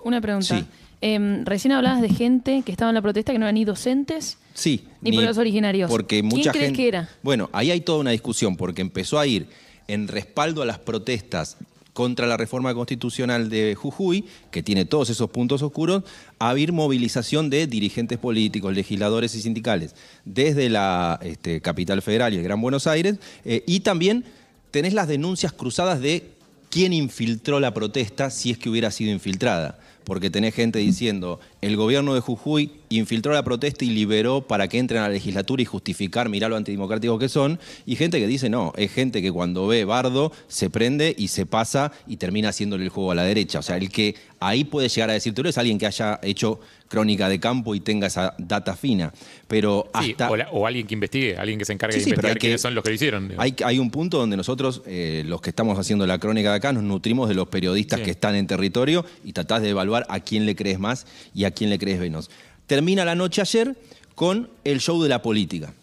Una 0.04 0.20
pregunta. 0.20 0.59
Sí. 0.59 0.66
Em, 1.02 1.45
recién 1.47 1.73
hablabas 1.73 2.02
de 2.02 2.11
gente 2.11 2.62
que 2.64 2.73
estaba 2.73 2.90
en 2.90 2.95
la 2.95 3.02
protesta 3.02 3.33
que 3.33 3.38
no 3.38 3.47
eran 3.47 3.54
ni 3.54 3.64
docentes. 3.64 4.37
Sí. 4.54 4.85
Ni 5.00 5.12
pueblos 5.12 5.38
originarios. 5.38 5.90
Porque 5.90 6.21
¿Quién 6.21 6.26
mucha 6.26 6.52
crees 6.52 6.66
gente. 6.66 6.76
que 6.76 6.88
era? 6.88 7.09
Bueno, 7.23 7.49
ahí 7.52 7.71
hay 7.71 7.80
toda 7.80 8.00
una 8.00 8.11
discusión, 8.11 8.57
porque 8.57 8.83
empezó 8.83 9.19
a 9.19 9.26
ir 9.26 9.47
en 9.88 10.09
respaldo 10.09 10.62
a 10.62 10.66
las 10.66 10.78
protestas 10.78 11.57
contra 11.92 12.26
la 12.26 12.37
reforma 12.37 12.73
constitucional 12.75 13.49
de 13.49 13.75
Jujuy, 13.75 14.25
que 14.50 14.62
tiene 14.62 14.85
todos 14.85 15.11
esos 15.11 15.30
puntos 15.30 15.62
oscuros, 15.62 16.04
a 16.38 16.50
haber 16.50 16.73
movilización 16.73 17.50
de 17.50 17.66
dirigentes 17.66 18.19
políticos, 18.19 18.75
legisladores 18.75 19.35
y 19.35 19.42
sindicales 19.42 19.95
desde 20.25 20.69
la 20.69 21.19
este, 21.23 21.61
capital 21.61 22.00
federal 22.02 22.33
y 22.33 22.37
el 22.37 22.42
Gran 22.42 22.61
Buenos 22.61 22.87
Aires, 22.87 23.16
eh, 23.45 23.64
y 23.66 23.80
también 23.80 24.25
tenés 24.71 24.95
las 24.95 25.09
denuncias 25.09 25.52
cruzadas 25.52 26.00
de 26.00 26.30
quién 26.71 26.92
infiltró 26.92 27.59
la 27.59 27.75
protesta 27.75 28.30
si 28.30 28.50
es 28.50 28.59
que 28.59 28.71
hubiera 28.71 28.90
sido 28.90 29.11
infiltrada. 29.11 29.78
Porque 30.11 30.29
tenés 30.29 30.57
gente 30.57 30.81
diciendo, 30.81 31.38
el 31.62 31.76
gobierno 31.76 32.14
de 32.14 32.21
Jujuy 32.21 32.71
infiltró 32.88 33.33
la 33.33 33.45
protesta 33.45 33.85
y 33.85 33.90
liberó 33.90 34.40
para 34.43 34.67
que 34.67 34.79
entren 34.79 35.00
a 35.00 35.09
la 35.09 35.14
legislatura 35.14 35.62
y 35.62 35.64
justificar, 35.64 36.29
mirá 36.29 36.49
lo 36.49 36.57
antidemocráticos 36.57 37.21
que 37.21 37.29
son, 37.29 37.61
y 37.87 37.95
gente 37.97 38.19
que 38.19 38.26
dice, 38.26 38.49
no, 38.50 38.73
es 38.76 38.90
gente 38.93 39.23
que 39.23 39.31
cuando 39.31 39.67
ve 39.69 39.85
bardo 39.85 40.33
se 40.49 40.71
prende 40.71 41.14
y 41.17 41.29
se 41.29 41.47
pasa 41.47 41.93
y 42.09 42.17
termina 42.17 42.49
haciéndole 42.49 42.83
el 42.85 42.90
juego 42.90 43.12
a 43.12 43.14
la 43.14 43.23
derecha. 43.23 43.61
O 43.61 43.62
sea, 43.62 43.76
el 43.76 43.90
que 43.90 44.17
ahí 44.40 44.64
puede 44.64 44.88
llegar 44.88 45.11
a 45.11 45.12
decírtelo 45.12 45.49
es 45.49 45.59
alguien 45.59 45.79
que 45.79 45.87
haya 45.87 46.19
hecho 46.23 46.59
crónica 46.88 47.29
de 47.29 47.38
campo 47.38 47.76
y 47.76 47.81
tenga 47.81 48.09
esa 48.09 48.35
data 48.38 48.75
fina. 48.75 49.12
Pero 49.47 49.88
Sí, 50.02 50.17
o, 50.29 50.37
la- 50.37 50.49
o 50.50 50.67
alguien 50.67 50.88
que 50.88 50.95
investigue, 50.95 51.37
alguien 51.37 51.57
que 51.61 51.64
se 51.64 51.73
encargue 51.73 51.93
Sí, 51.95 52.00
de 52.00 52.05
sí, 52.07 52.11
pero 52.11 52.17
investigar 52.29 52.35
que- 52.38 52.40
quiénes 52.40 52.61
son 52.61 52.75
los 52.75 52.83
que 52.83 52.90
lo 52.90 52.95
hicieron. 52.97 53.33
Hay, 53.38 53.55
hay 53.64 53.79
un 53.79 53.90
punto 53.93 54.19
donde 54.19 54.37
nosotros, 54.37 54.83
eh, 54.87 55.23
los 55.26 55.40
que 55.40 55.50
estamos 55.50 55.79
haciendo 55.79 56.05
la 56.09 56.19
crónica 56.19 56.50
de 56.50 56.57
acá, 56.57 56.73
nos 56.73 56.83
nutrimos 56.83 57.29
de 57.29 57.37
los 57.37 57.47
periodistas 57.47 58.00
que 58.00 58.11
están 58.11 58.35
en 58.35 58.49
territorio 58.49 59.05
y 59.25 59.33
tratás 59.33 59.62
de 59.62 59.69
evaluar 59.69 60.05
a 60.09 60.19
quién 60.19 60.47
le 60.47 60.57
crees 60.57 60.81
más 60.81 61.07
y 61.33 61.45
a 61.45 61.50
a 61.50 61.54
quién 61.54 61.71
le 61.71 61.78
crees 61.78 62.00
menos. 62.00 62.30
Termina 62.66 63.04
la 63.04 63.14
noche 63.14 63.40
ayer 63.40 63.76
con 64.14 64.50
el 64.64 64.80
show 64.80 65.02
de 65.02 65.09
la 65.09 65.23
política, 65.23 65.75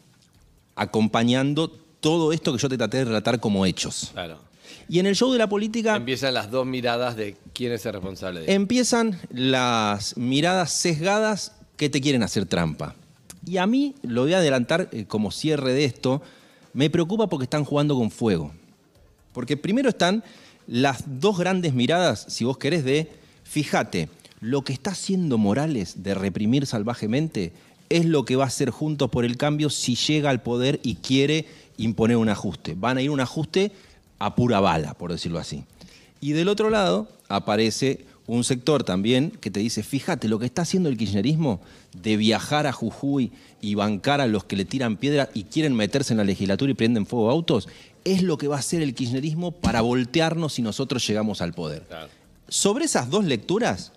acompañando 0.75 1.69
todo 1.69 2.31
esto 2.31 2.53
que 2.53 2.59
yo 2.59 2.69
te 2.69 2.77
traté 2.77 2.97
de 2.97 3.05
relatar 3.05 3.39
como 3.39 3.65
hechos. 3.65 4.11
Claro. 4.13 4.39
Y 4.89 4.99
en 4.99 5.05
el 5.05 5.15
show 5.15 5.31
de 5.31 5.37
la 5.37 5.49
política 5.49 5.95
Empiezan 5.95 6.33
las 6.33 6.49
dos 6.49 6.65
miradas 6.65 7.15
de 7.15 7.35
quién 7.53 7.73
es 7.73 7.85
el 7.85 7.93
responsable 7.93 8.41
de 8.41 8.53
empiezan 8.53 9.19
las 9.29 10.15
miradas 10.17 10.71
sesgadas 10.71 11.53
que 11.75 11.89
te 11.89 12.01
quieren 12.01 12.23
hacer 12.23 12.45
trampa. 12.45 12.95
Y 13.45 13.57
a 13.57 13.67
mí, 13.67 13.95
lo 14.01 14.23
voy 14.23 14.33
a 14.33 14.37
adelantar 14.37 14.89
eh, 14.91 15.05
como 15.05 15.31
cierre 15.31 15.73
de 15.73 15.85
esto, 15.85 16.21
me 16.73 16.89
preocupa 16.89 17.27
porque 17.27 17.43
están 17.43 17.65
jugando 17.65 17.95
con 17.95 18.11
fuego. 18.11 18.51
Porque 19.33 19.57
primero 19.57 19.89
están 19.89 20.23
las 20.67 21.03
dos 21.19 21.37
grandes 21.37 21.73
miradas, 21.73 22.25
si 22.29 22.43
vos 22.43 22.57
querés, 22.57 22.83
de, 22.83 23.09
fíjate, 23.43 24.09
lo 24.39 24.63
que 24.63 24.73
está 24.73 24.91
haciendo 24.91 25.37
Morales 25.37 26.03
de 26.03 26.13
reprimir 26.13 26.65
salvajemente 26.65 27.53
es 27.89 28.05
lo 28.05 28.25
que 28.25 28.35
va 28.35 28.43
a 28.43 28.47
hacer 28.47 28.69
Juntos 28.69 29.09
por 29.09 29.25
el 29.25 29.37
Cambio 29.37 29.69
si 29.69 29.95
llega 29.95 30.29
al 30.29 30.41
poder 30.41 30.79
y 30.83 30.95
quiere 30.95 31.45
imponer 31.77 32.17
un 32.17 32.29
ajuste. 32.29 32.75
Van 32.75 32.97
a 32.97 33.01
ir 33.01 33.09
a 33.09 33.13
un 33.13 33.19
ajuste 33.19 33.71
a 34.19 34.35
pura 34.35 34.59
bala, 34.59 34.93
por 34.93 35.11
decirlo 35.11 35.39
así. 35.39 35.63
Y 36.19 36.31
del 36.31 36.49
otro 36.49 36.69
lado 36.69 37.07
aparece 37.29 38.05
un 38.25 38.43
sector 38.43 38.83
también 38.83 39.31
que 39.31 39.51
te 39.51 39.61
dice, 39.61 39.83
fíjate, 39.83 40.27
lo 40.27 40.37
que 40.37 40.45
está 40.45 40.63
haciendo 40.63 40.89
el 40.89 40.97
kirchnerismo 40.97 41.61
de 41.93 42.17
viajar 42.17 42.67
a 42.67 42.73
Jujuy 42.73 43.31
y 43.61 43.75
bancar 43.75 44.19
a 44.19 44.27
los 44.27 44.43
que 44.43 44.57
le 44.57 44.65
tiran 44.65 44.97
piedra 44.97 45.29
y 45.33 45.43
quieren 45.43 45.73
meterse 45.75 46.13
en 46.13 46.17
la 46.17 46.23
legislatura 46.25 46.71
y 46.71 46.75
prenden 46.75 47.05
fuego 47.05 47.31
autos, 47.31 47.69
es 48.03 48.23
lo 48.23 48.37
que 48.37 48.47
va 48.47 48.57
a 48.57 48.59
hacer 48.59 48.81
el 48.81 48.93
kirchnerismo 48.93 49.51
para 49.51 49.81
voltearnos 49.81 50.53
si 50.53 50.61
nosotros 50.61 51.07
llegamos 51.07 51.41
al 51.41 51.53
poder. 51.53 51.83
Claro. 51.83 52.09
Sobre 52.49 52.85
esas 52.85 53.09
dos 53.09 53.25
lecturas 53.25 53.93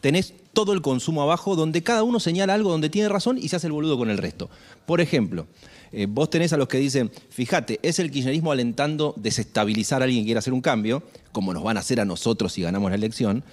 tenés 0.00 0.34
todo 0.52 0.72
el 0.72 0.80
consumo 0.82 1.22
abajo 1.22 1.54
donde 1.54 1.82
cada 1.82 2.02
uno 2.02 2.18
señala 2.18 2.54
algo 2.54 2.70
donde 2.70 2.88
tiene 2.88 3.08
razón 3.08 3.38
y 3.38 3.48
se 3.48 3.56
hace 3.56 3.66
el 3.66 3.72
boludo 3.72 3.98
con 3.98 4.10
el 4.10 4.18
resto. 4.18 4.48
Por 4.86 5.00
ejemplo, 5.00 5.46
eh, 5.92 6.06
vos 6.08 6.30
tenés 6.30 6.52
a 6.52 6.56
los 6.56 6.68
que 6.68 6.78
dicen, 6.78 7.10
fíjate, 7.30 7.78
es 7.82 7.98
el 7.98 8.10
kirchnerismo 8.10 8.52
alentando 8.52 9.14
desestabilizar 9.16 10.02
a 10.02 10.04
alguien 10.04 10.22
que 10.22 10.28
quiera 10.28 10.38
hacer 10.38 10.52
un 10.52 10.62
cambio, 10.62 11.02
como 11.32 11.52
nos 11.52 11.62
van 11.62 11.76
a 11.76 11.80
hacer 11.80 12.00
a 12.00 12.04
nosotros 12.04 12.52
si 12.52 12.62
ganamos 12.62 12.90
la 12.90 12.96
elección, 12.96 13.44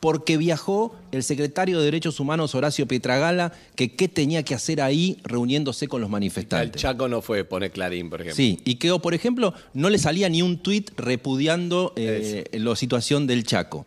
porque 0.00 0.36
viajó 0.38 0.94
el 1.12 1.22
secretario 1.22 1.78
de 1.78 1.84
Derechos 1.84 2.20
Humanos 2.20 2.54
Horacio 2.54 2.88
Pietragala, 2.88 3.52
que 3.74 3.94
qué 3.94 4.08
tenía 4.08 4.42
que 4.42 4.54
hacer 4.54 4.80
ahí 4.80 5.18
reuniéndose 5.24 5.88
con 5.88 6.00
los 6.00 6.08
El 6.08 6.12
manifestantes. 6.12 6.80
Chaco 6.80 7.06
no 7.06 7.20
fue, 7.20 7.44
pone 7.44 7.70
Clarín, 7.70 8.08
por 8.08 8.22
ejemplo. 8.22 8.36
Sí, 8.36 8.60
y 8.64 8.76
que, 8.76 8.98
por 8.98 9.14
ejemplo, 9.14 9.52
no 9.74 9.90
le 9.90 9.98
salía 9.98 10.28
ni 10.28 10.40
un 10.42 10.58
tuit 10.58 10.90
repudiando 10.96 11.92
eh, 11.96 12.44
la 12.52 12.74
situación 12.76 13.26
del 13.26 13.44
Chaco. 13.44 13.84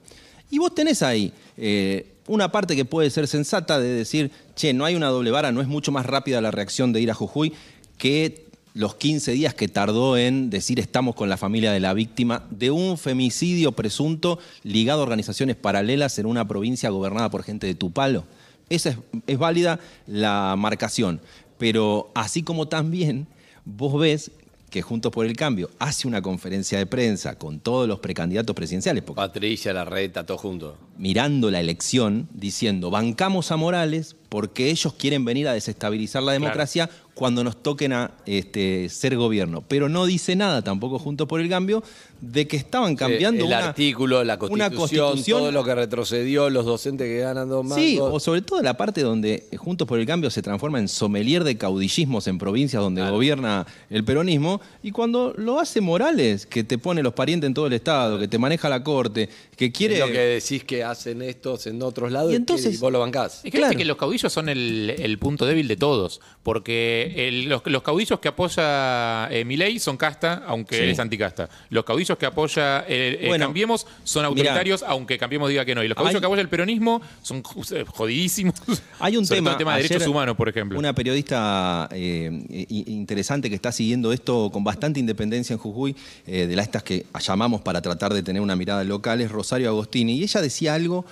Y 0.54 0.60
vos 0.60 0.76
tenés 0.76 1.02
ahí 1.02 1.34
eh, 1.58 2.06
una 2.28 2.52
parte 2.52 2.76
que 2.76 2.86
puede 2.86 3.10
ser 3.10 3.28
sensata 3.28 3.80
de 3.80 3.88
decir, 3.88 4.30
che, 4.54 4.72
no 4.72 4.86
hay 4.86 4.94
una 4.94 5.08
doble 5.08 5.32
vara, 5.32 5.52
no 5.52 5.62
es 5.62 5.68
mucho 5.68 5.92
más 5.92 6.06
rápida 6.06 6.42
la 6.42 6.52
reacción 6.52 6.94
de 6.94 7.02
ir 7.02 7.10
a 7.10 7.16
Jujuy 7.16 7.54
que 7.98 8.46
los 8.76 8.94
15 8.94 9.32
días 9.32 9.56
que 9.56 9.68
tardó 9.68 10.16
en 10.16 10.52
decir 10.52 10.80
estamos 10.80 11.16
con 11.16 11.28
la 11.28 11.38
familia 11.38 11.72
de 11.72 11.80
la 11.80 11.96
víctima 11.96 12.46
de 12.52 12.70
un 12.70 13.00
femicidio 13.00 13.72
presunto 13.72 14.38
ligado 14.62 15.00
a 15.00 15.04
organizaciones 15.06 15.56
paralelas 15.56 16.20
en 16.20 16.28
una 16.28 16.48
provincia 16.48 16.92
gobernada 16.92 17.32
por 17.32 17.42
gente 17.42 17.66
de 17.66 17.74
Tupalo. 17.74 18.24
Esa 18.70 18.90
es, 18.90 18.98
es 19.26 19.40
válida 19.40 19.80
la 20.06 20.54
marcación, 20.56 21.20
pero 21.58 22.12
así 22.14 22.44
como 22.44 22.68
también 22.68 23.26
vos 23.66 24.00
ves 24.00 24.30
que 24.74 24.82
Juntos 24.82 25.12
por 25.12 25.28
el 25.28 25.36
Cambio 25.36 25.70
hace 25.78 26.08
una 26.08 26.24
conferencia 26.24 26.80
de 26.80 26.88
prensa 26.88 27.38
con 27.38 27.60
todos 27.60 27.88
los 27.88 28.00
precandidatos 28.00 28.56
presidenciales, 28.56 29.04
porque 29.04 29.18
Patricia, 29.18 29.72
Larreta, 29.72 30.26
todo 30.26 30.40
junto. 30.40 30.78
mirando 30.98 31.52
la 31.52 31.60
elección, 31.60 32.28
diciendo, 32.34 32.90
bancamos 32.90 33.52
a 33.52 33.56
Morales 33.56 34.16
porque 34.30 34.72
ellos 34.72 34.94
quieren 34.94 35.26
venir 35.26 35.48
a 35.48 35.54
desestabilizar 35.54 36.24
la 36.24 36.32
democracia 36.32 36.90
cuando 37.14 37.44
nos 37.44 37.62
toquen 37.62 37.94
a 37.94 38.12
este, 38.26 38.90
ser 38.90 39.16
gobierno. 39.16 39.64
Pero 39.68 39.88
no 39.90 40.06
dice 40.06 40.36
nada 40.36 40.62
tampoco 40.64 40.98
Juntos 41.00 41.28
por 41.28 41.40
el 41.42 41.50
Cambio 41.50 41.84
de 42.22 42.48
que 42.48 42.56
estaban 42.56 42.96
cambiando 42.96 43.42
el 43.42 43.48
una, 43.48 43.68
artículo, 43.68 44.24
la 44.24 44.36
una 44.36 44.70
constitución, 44.70 45.08
constitución 45.10 45.40
todo 45.42 45.52
lo 45.52 45.64
que 45.66 45.76
retrocedió, 45.76 46.50
los 46.50 46.66
docentes 46.66 47.06
que 47.08 47.20
ganan 47.20 47.50
dos 47.50 47.64
mangos. 47.66 47.78
Sí, 47.84 48.00
o 48.00 48.20
sobre 48.20 48.42
todo 48.42 48.62
la 48.62 48.78
parte 48.78 49.02
donde 49.02 49.46
Juntos 49.58 49.86
por 49.88 50.00
el 50.00 50.06
Cambio 50.06 50.30
se 50.30 50.42
transforma 50.42 50.80
en 50.80 50.88
sommelier 50.88 51.44
de 51.44 51.58
caudillismos 51.58 52.28
en 52.28 52.38
provincias 52.38 52.82
donde 52.82 53.02
Claro. 53.02 53.16
gobierna 53.16 53.68
el 53.90 54.04
peronismo, 54.06 54.62
y 54.82 54.92
cuando 54.92 55.34
lo 55.38 55.60
hace 55.60 55.82
Morales, 55.82 56.46
que 56.46 56.64
te 56.64 56.78
pone 56.78 57.04
los 57.04 57.14
parientes 57.14 57.48
en 57.48 57.54
todo 57.54 57.68
el 57.68 57.74
Estado, 57.74 58.18
que 58.18 58.28
te 58.30 58.38
maneja 58.38 58.70
la 58.70 58.82
corte, 58.84 59.28
que 59.58 59.72
quiere... 59.74 59.96
Es 59.96 60.00
lo 60.00 60.08
que 60.08 60.20
decís 60.20 60.64
que 60.64 60.84
hacen 60.84 61.22
estos 61.22 61.68
en 61.68 61.82
otros 61.82 62.12
lados 62.12 62.32
Y 62.32 62.34
y, 62.34 62.38
entonces- 62.38 62.80
vos 62.80 62.92
lo 62.92 63.00
bancás. 63.02 63.42
Es 63.44 63.52
que, 63.52 63.58
Claro. 63.58 63.78
que 63.78 63.84
los 63.86 63.98
caudillos 63.98 64.32
son 64.32 64.48
el, 64.48 64.96
el 64.98 65.20
punto 65.20 65.46
débil 65.46 65.68
de 65.68 65.76
todos, 65.76 66.22
porque 66.44 67.03
el- 67.16 67.50
los, 67.50 67.62
los 67.66 67.82
caudillos 67.84 68.20
que 68.20 68.28
apoya 68.30 69.28
eh, 69.32 69.44
Milei 69.46 69.80
son 69.80 69.98
casta, 69.98 70.44
aunque 70.48 70.78
Sí. 70.78 70.84
él 70.84 70.90
es 70.92 71.00
anticasta. 71.00 71.50
Los 71.70 71.84
caudillos 71.86 72.18
que 72.18 72.26
apoya 72.26 72.82
eh, 72.88 73.20
eh, 73.22 73.28
Bueno, 73.28 73.46
Cambiemos 73.46 73.86
son 74.04 74.26
autoritarios, 74.26 74.84
aunque 74.84 75.18
Cambiemos 75.18 75.50
diga 75.50 75.66
que 75.66 75.76
no. 75.76 75.84
Y 75.84 75.88
los 75.88 75.96
caudillos 75.96 76.16
Hay- 76.16 76.22
que 76.22 76.26
apoya 76.28 76.42
el 76.42 76.50
peronismo 76.50 77.02
son 77.22 77.44
eh, 77.72 77.84
jodidísimos. 77.88 78.56
Hay 79.00 79.18
un 79.18 79.26
Sobre 79.26 79.38
tema, 79.38 79.50
todo 79.52 79.54
el 79.54 79.58
tema 79.60 79.72
de 79.74 79.78
ayer 79.80 79.90
derechos 79.90 80.08
humanos, 80.08 80.36
por 80.36 80.50
ejemplo. 80.50 80.78
Una 80.80 80.94
periodista 80.94 81.88
eh, 81.92 82.30
interesante 82.70 83.50
que 83.50 83.56
está 83.56 83.72
siguiendo 83.72 84.12
esto 84.14 84.50
con 84.52 84.64
bastante 84.64 85.00
independencia 85.00 85.54
en 85.54 85.60
Jujuy, 85.60 85.96
eh, 86.28 86.48
de 86.48 86.56
las 86.56 86.64
estas 86.64 86.84
que 86.84 87.06
llamamos 87.20 87.62
para 87.62 87.82
tratar 87.82 88.14
de 88.14 88.24
tener 88.24 88.42
una 88.42 88.56
mirada 88.56 88.84
local, 88.84 89.22
es 89.22 89.30
Rosario 89.32 89.70
Agostini. 89.70 90.14
Y 90.18 90.24
ella 90.24 90.42
decía 90.42 90.74
algo, 90.74 91.06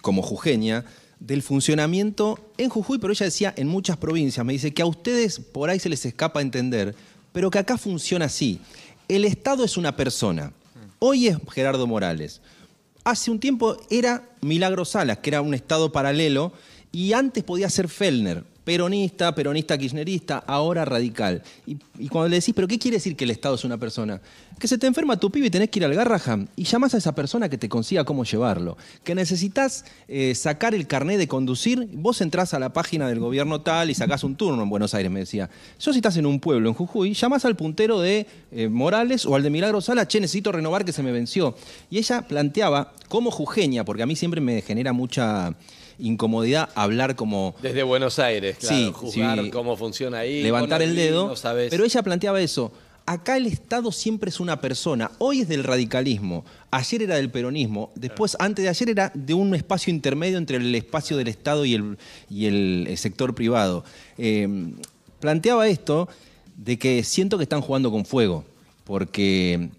como 0.00 0.22
jujeña, 0.22 0.84
del 1.26 1.42
funcionamiento 1.42 2.38
en 2.58 2.68
Jujuy, 2.68 2.98
pero 2.98 3.12
ella 3.12 3.26
decía 3.26 3.54
en 3.56 3.68
muchas 3.68 3.96
provincias. 3.96 4.44
Me 4.44 4.52
dice 4.54 4.74
que 4.74 4.82
a 4.82 4.86
ustedes 4.86 5.38
por 5.38 5.70
ahí 5.70 5.78
se 5.78 5.88
les 5.88 6.04
escapa 6.04 6.40
entender, 6.40 6.94
pero 7.32 7.50
que 7.50 7.58
acá 7.58 7.78
funciona 7.78 8.24
así. 8.24 8.60
El 9.08 9.24
Estado 9.24 9.64
es 9.64 9.76
una 9.76 9.94
persona. 9.96 10.52
Hoy 10.98 11.28
es 11.28 11.36
Gerardo 11.52 11.86
Morales. 11.86 12.40
Hace 13.04 13.30
un 13.30 13.38
tiempo 13.38 13.76
era 13.88 14.28
Milagro 14.40 14.84
Salas, 14.84 15.18
que 15.18 15.30
era 15.30 15.42
un 15.42 15.54
estado 15.54 15.92
paralelo, 15.92 16.52
y 16.90 17.12
antes 17.12 17.42
podía 17.44 17.70
ser 17.70 17.88
Fellner, 17.88 18.44
peronista, 18.64 19.34
peronista 19.34 19.76
kirchnerista, 19.76 20.38
ahora 20.46 20.84
radical. 20.84 21.42
Y, 21.66 21.76
cuando 22.08 22.28
le 22.28 22.36
decís, 22.36 22.54
¿pero 22.54 22.68
qué 22.68 22.78
quiere 22.78 22.96
decir 22.96 23.16
que 23.16 23.24
el 23.24 23.30
Estado 23.30 23.54
es 23.54 23.64
una 23.64 23.78
persona? 23.78 24.20
Que 24.58 24.68
se 24.68 24.78
te 24.78 24.86
enferma 24.86 25.18
tu 25.18 25.30
pibe 25.30 25.46
y 25.46 25.50
tenés 25.50 25.70
que 25.70 25.78
ir 25.78 25.84
al 25.84 25.94
Garraham 25.94 26.46
y 26.56 26.64
llamás 26.64 26.94
a 26.94 26.98
esa 26.98 27.14
persona 27.14 27.48
que 27.48 27.58
te 27.58 27.68
consiga 27.68 28.04
cómo 28.04 28.24
llevarlo. 28.24 28.76
Que 29.02 29.14
necesitas 29.14 29.84
eh, 30.08 30.34
sacar 30.34 30.74
el 30.74 30.86
carné 30.86 31.18
de 31.18 31.26
conducir, 31.26 31.88
vos 31.92 32.20
entrás 32.20 32.54
a 32.54 32.58
la 32.58 32.72
página 32.72 33.08
del 33.08 33.18
gobierno 33.18 33.60
tal 33.60 33.90
y 33.90 33.94
sacás 33.94 34.24
un 34.24 34.36
turno 34.36 34.62
en 34.62 34.70
Buenos 34.70 34.94
Aires, 34.94 35.10
me 35.10 35.20
decía. 35.20 35.50
Yo 35.80 35.92
si 35.92 35.98
estás 35.98 36.16
en 36.16 36.26
un 36.26 36.38
pueblo, 36.38 36.68
en 36.68 36.74
Jujuy, 36.74 37.14
llamás 37.14 37.44
al 37.44 37.56
puntero 37.56 38.00
de 38.00 38.26
eh, 38.52 38.68
Morales 38.68 39.26
o 39.26 39.34
al 39.34 39.42
de 39.42 39.50
Milagro 39.50 39.80
Sala, 39.80 40.06
che, 40.06 40.20
necesito 40.20 40.52
renovar 40.52 40.84
que 40.84 40.92
se 40.92 41.02
me 41.02 41.12
venció. 41.12 41.56
Y 41.90 41.98
ella 41.98 42.22
planteaba, 42.22 42.92
como 43.08 43.30
jujeña, 43.30 43.84
porque 43.84 44.02
a 44.02 44.06
mí 44.06 44.16
siempre 44.16 44.40
me 44.40 44.62
genera 44.62 44.92
mucha 44.92 45.54
incomodidad 45.98 46.70
hablar 46.74 47.16
como 47.16 47.54
Desde 47.62 47.82
Buenos 47.82 48.18
Aires, 48.18 48.56
claro. 48.58 48.76
Sí, 48.76 48.92
juzgar 48.92 49.42
sí. 49.42 49.50
cómo 49.50 49.76
funciona 49.76 50.18
ahí. 50.18 50.42
levantar 50.42 50.82
el 50.82 50.94
dedo. 50.94 51.28
No. 51.28 51.34
Pero 51.70 51.84
ella 51.84 52.02
planteaba 52.02 52.40
eso. 52.40 52.72
Acá 53.04 53.36
el 53.36 53.46
Estado 53.46 53.90
siempre 53.90 54.30
es 54.30 54.38
una 54.38 54.60
persona. 54.60 55.10
Hoy 55.18 55.40
es 55.40 55.48
del 55.48 55.64
radicalismo. 55.64 56.44
Ayer 56.70 57.02
era 57.02 57.16
del 57.16 57.30
peronismo. 57.30 57.90
Después, 57.96 58.36
antes 58.38 58.62
de 58.62 58.68
ayer, 58.68 58.90
era 58.90 59.10
de 59.14 59.34
un 59.34 59.54
espacio 59.56 59.92
intermedio 59.92 60.38
entre 60.38 60.58
el 60.58 60.72
espacio 60.74 61.16
del 61.16 61.26
Estado 61.26 61.64
y 61.64 61.74
el, 61.74 61.98
y 62.30 62.46
el, 62.46 62.86
eh, 62.88 62.96
sector 62.96 63.34
privado. 63.34 63.84
Eh, 64.18 64.48
planteaba 65.18 65.66
esto 65.66 66.08
de 66.56 66.78
que 66.78 67.02
siento 67.02 67.38
que 67.38 67.42
están 67.42 67.60
jugando 67.60 67.90
con 67.90 68.04
fuego. 68.04 68.44
Porque 68.84 69.70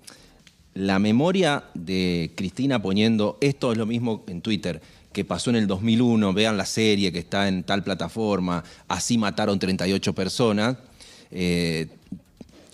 la 0.73 0.99
memoria 0.99 1.65
de 1.73 2.31
Cristina 2.36 2.81
poniendo 2.81 3.38
esto 3.41 3.71
es 3.71 3.77
lo 3.77 3.86
mismo 3.86 4.23
en 4.27 4.41
Twitter 4.41 4.81
que 5.13 5.23
pasó 5.23 5.51
en 5.51 5.57
el 5.57 5.67
2001, 5.67 6.33
vean 6.33 6.57
la 6.57 6.65
serie 6.65 7.12
que 7.12 7.19
está 7.19 7.47
en 7.47 7.63
tal 7.63 7.83
plataforma, 7.83 8.63
así 8.88 9.19
mataron 9.19 9.59
38 9.59 10.13
personas, 10.13 10.77
eh, 11.29 11.88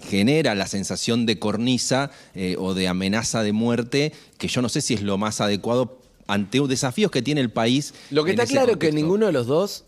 genera 0.08 0.56
la 0.56 0.66
sensación 0.66 1.26
de 1.26 1.38
cornisa 1.38 2.12
eh, 2.34 2.56
o 2.58 2.74
de 2.74 2.88
amenaza 2.88 3.44
de 3.44 3.52
muerte, 3.52 4.14
que 4.38 4.48
yo 4.48 4.62
no 4.62 4.70
sé 4.70 4.80
si 4.80 4.94
es 4.94 5.02
lo 5.02 5.18
más 5.18 5.42
adecuado 5.42 6.00
ante 6.28 6.62
desafíos 6.62 7.12
que 7.12 7.22
tiene 7.22 7.42
el 7.42 7.50
país. 7.50 7.94
Lo 8.10 8.24
que 8.24 8.32
está 8.32 8.46
claro 8.46 8.74
es 8.74 8.78
que 8.78 8.94
ninguno 8.94 9.26
de 9.26 9.34
los 9.34 9.48
dos, 9.48 9.84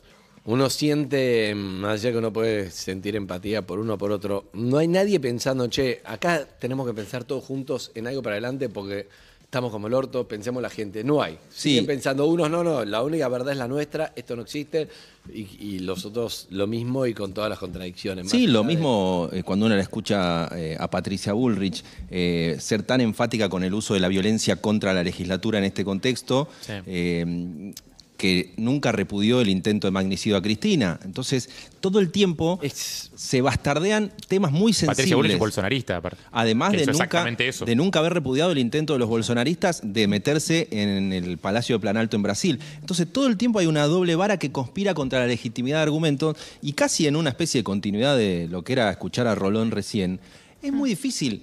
uno 0.46 0.70
siente, 0.70 1.54
más 1.56 2.02
allá 2.02 2.12
que 2.12 2.18
uno 2.18 2.34
puede 2.34 2.72
sentir 2.72 3.16
empatía 3.16 3.62
por 3.62 3.80
uno 3.80 3.94
o 3.94 3.98
por 3.98 4.12
otro, 4.12 4.46
no 4.54 4.78
hay 4.78 4.88
nadie 4.88 5.20
pensando, 5.20 5.68
che, 5.68 6.02
acá 6.04 6.46
tenemos 6.60 6.88
que 6.88 6.94
pensar 6.94 7.24
todos 7.24 7.44
juntos 7.44 7.92
en 7.96 8.08
algo 8.08 8.24
para 8.24 8.34
adelante 8.36 8.68
porque 8.70 9.08
estamos 9.44 9.70
como 9.72 9.88
el 9.88 9.94
orto, 9.94 10.28
pensemos 10.30 10.62
la 10.62 10.70
gente. 10.70 11.04
No 11.04 11.22
hay. 11.22 11.38
Sí. 11.50 11.72
Siguen 11.72 11.86
pensando 11.86 12.26
unos, 12.26 12.50
no, 12.50 12.64
no, 12.64 12.86
la 12.86 13.04
única 13.04 13.28
verdad 13.28 13.52
es 13.52 13.58
la 13.58 13.68
nuestra, 13.68 14.14
esto 14.16 14.36
no 14.38 14.44
existe, 14.44 14.88
y, 15.32 15.42
y 15.60 15.80
los 15.80 16.06
otros 16.06 16.48
lo 16.52 16.68
mismo 16.68 17.06
y 17.06 17.14
con 17.14 17.34
todas 17.34 17.50
las 17.50 17.60
contradicciones. 17.60 18.30
Sí, 18.32 18.48
lo 18.48 18.62
de- 18.62 18.66
mismo 18.68 19.30
eh, 19.34 19.44
cuando 19.44 19.66
uno 19.66 19.76
la 19.76 19.82
escucha 19.82 20.48
eh, 20.58 20.78
a 20.80 20.90
Patricia 20.90 21.34
Bullrich 21.34 21.84
eh, 22.10 22.56
ser 22.60 22.84
tan 22.84 23.02
enfática 23.02 23.50
con 23.50 23.64
el 23.66 23.74
uso 23.74 23.94
de 23.94 24.00
la 24.00 24.08
violencia 24.08 24.56
contra 24.56 24.94
la 24.94 25.04
legislatura 25.04 25.60
en 25.60 25.66
este 25.66 25.84
contexto. 25.84 26.48
Sí. 26.62 26.72
eh, 26.88 27.74
que 28.22 28.54
nunca 28.56 28.92
repudió 28.92 29.42
el 29.42 29.50
intento 29.50 29.88
de 29.88 29.92
magnicidio 29.92 30.38
a 30.38 30.44
Cristina. 30.44 31.00
Entonces, 31.04 31.50
todo 31.80 31.98
el 32.00 32.12
tiempo 32.12 32.60
Es- 32.62 33.10
se 33.16 33.42
bastardean 33.42 34.12
temas 34.28 34.52
muy 34.52 34.74
Patricia 34.74 34.86
Bullrich 34.92 35.06
sensibles. 35.08 35.34
es 35.34 35.40
bolsonarista, 35.40 35.98
aparte. 35.98 36.18
Además 36.32 36.72
de 36.74 36.86
nunca, 36.86 37.28
eso. 37.40 37.66
de 37.66 37.76
nunca 37.76 37.98
haber 37.98 38.14
repudiado 38.14 38.52
el 38.52 38.60
intento 38.60 38.94
de 38.94 39.00
los 39.00 39.10
bolsonaristas 39.10 39.82
de 39.84 40.08
meterse 40.08 40.68
en 40.70 41.12
el 41.14 41.40
Palacio 41.40 41.76
de 41.78 41.80
Planalto 41.80 42.16
en 42.16 42.22
Brasil. 42.22 42.60
Entonces, 42.80 43.12
todo 43.12 43.26
el 43.26 43.38
tiempo 43.38 43.58
hay 43.58 43.66
una 43.66 43.86
doble 43.88 44.16
vara 44.16 44.38
que 44.38 44.52
conspira 44.52 44.94
contra 44.94 45.18
la 45.20 45.26
legitimidad 45.26 45.78
de 45.78 45.84
argumentos 45.84 46.38
y 46.62 46.74
casi 46.74 47.08
en 47.08 47.16
una 47.16 47.30
especie 47.32 47.62
de 47.62 47.64
continuidad 47.64 48.16
de 48.16 48.48
lo 48.52 48.64
que 48.64 48.74
era 48.74 48.92
escuchar 48.92 49.26
a 49.26 49.34
Rolón 49.34 49.72
recién. 49.72 50.20
Es 50.62 50.72
muy 50.72 50.92
difícil 50.92 51.42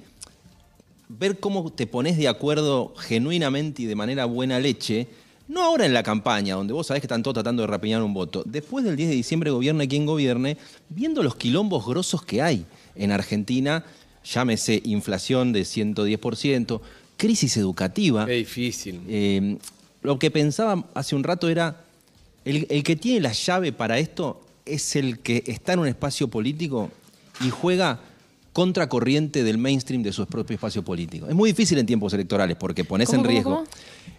ver 1.08 1.40
cómo 1.40 1.72
te 1.72 1.88
pones 1.88 2.16
de 2.18 2.28
acuerdo 2.28 2.94
genuinamente 2.98 3.82
y 3.82 3.86
de 3.86 3.96
manera 3.96 4.26
buena 4.26 4.60
leche, 4.60 5.08
no 5.48 5.62
ahora 5.64 5.86
en 5.86 5.94
la 5.94 6.02
campaña, 6.02 6.54
donde 6.54 6.72
vos 6.72 6.86
sabés 6.86 7.00
que 7.00 7.06
están 7.06 7.22
todos 7.22 7.34
tratando 7.34 7.62
de 7.62 7.66
rapiñar 7.66 8.02
un 8.02 8.14
voto, 8.14 8.42
después 8.46 8.84
del 8.84 8.96
10 8.96 9.08
de 9.08 9.14
diciembre 9.14 9.50
gobierne 9.50 9.88
quien 9.88 10.06
gobierne, 10.06 10.56
viendo 10.88 11.22
los 11.22 11.36
quilombos 11.36 11.86
grosos 11.86 12.22
que 12.22 12.42
hay 12.42 12.66
en 12.94 13.12
Argentina, 13.12 13.84
llámese 14.24 14.80
inflación 14.84 15.52
de 15.52 15.62
110%, 15.62 16.80
crisis 17.16 17.56
educativa. 17.56 18.26
Qué 18.26 18.32
difícil. 18.32 19.00
Eh, 19.08 19.58
lo 20.02 20.18
que 20.18 20.30
pensaba 20.30 20.84
hace 20.94 21.16
un 21.16 21.24
rato 21.24 21.48
era, 21.48 21.84
el, 22.44 22.66
el 22.70 22.82
que 22.82 22.96
tiene 22.96 23.20
la 23.20 23.32
llave 23.32 23.72
para 23.72 23.98
esto 23.98 24.40
es 24.64 24.96
el 24.96 25.18
que 25.20 25.42
está 25.46 25.72
en 25.72 25.80
un 25.80 25.88
espacio 25.88 26.28
político 26.28 26.90
y 27.40 27.50
juega 27.50 28.00
contracorriente 28.52 29.44
del 29.44 29.56
mainstream 29.58 30.02
de 30.02 30.12
su 30.12 30.26
propio 30.26 30.54
espacio 30.54 30.82
político. 30.82 31.28
Es 31.28 31.34
muy 31.34 31.50
difícil 31.50 31.78
en 31.78 31.86
tiempos 31.86 32.12
electorales 32.12 32.56
porque 32.56 32.84
pones 32.84 33.08
¿Cómo, 33.08 33.22
en 33.22 33.28
riesgo. 33.28 33.54
cómo? 33.56 33.66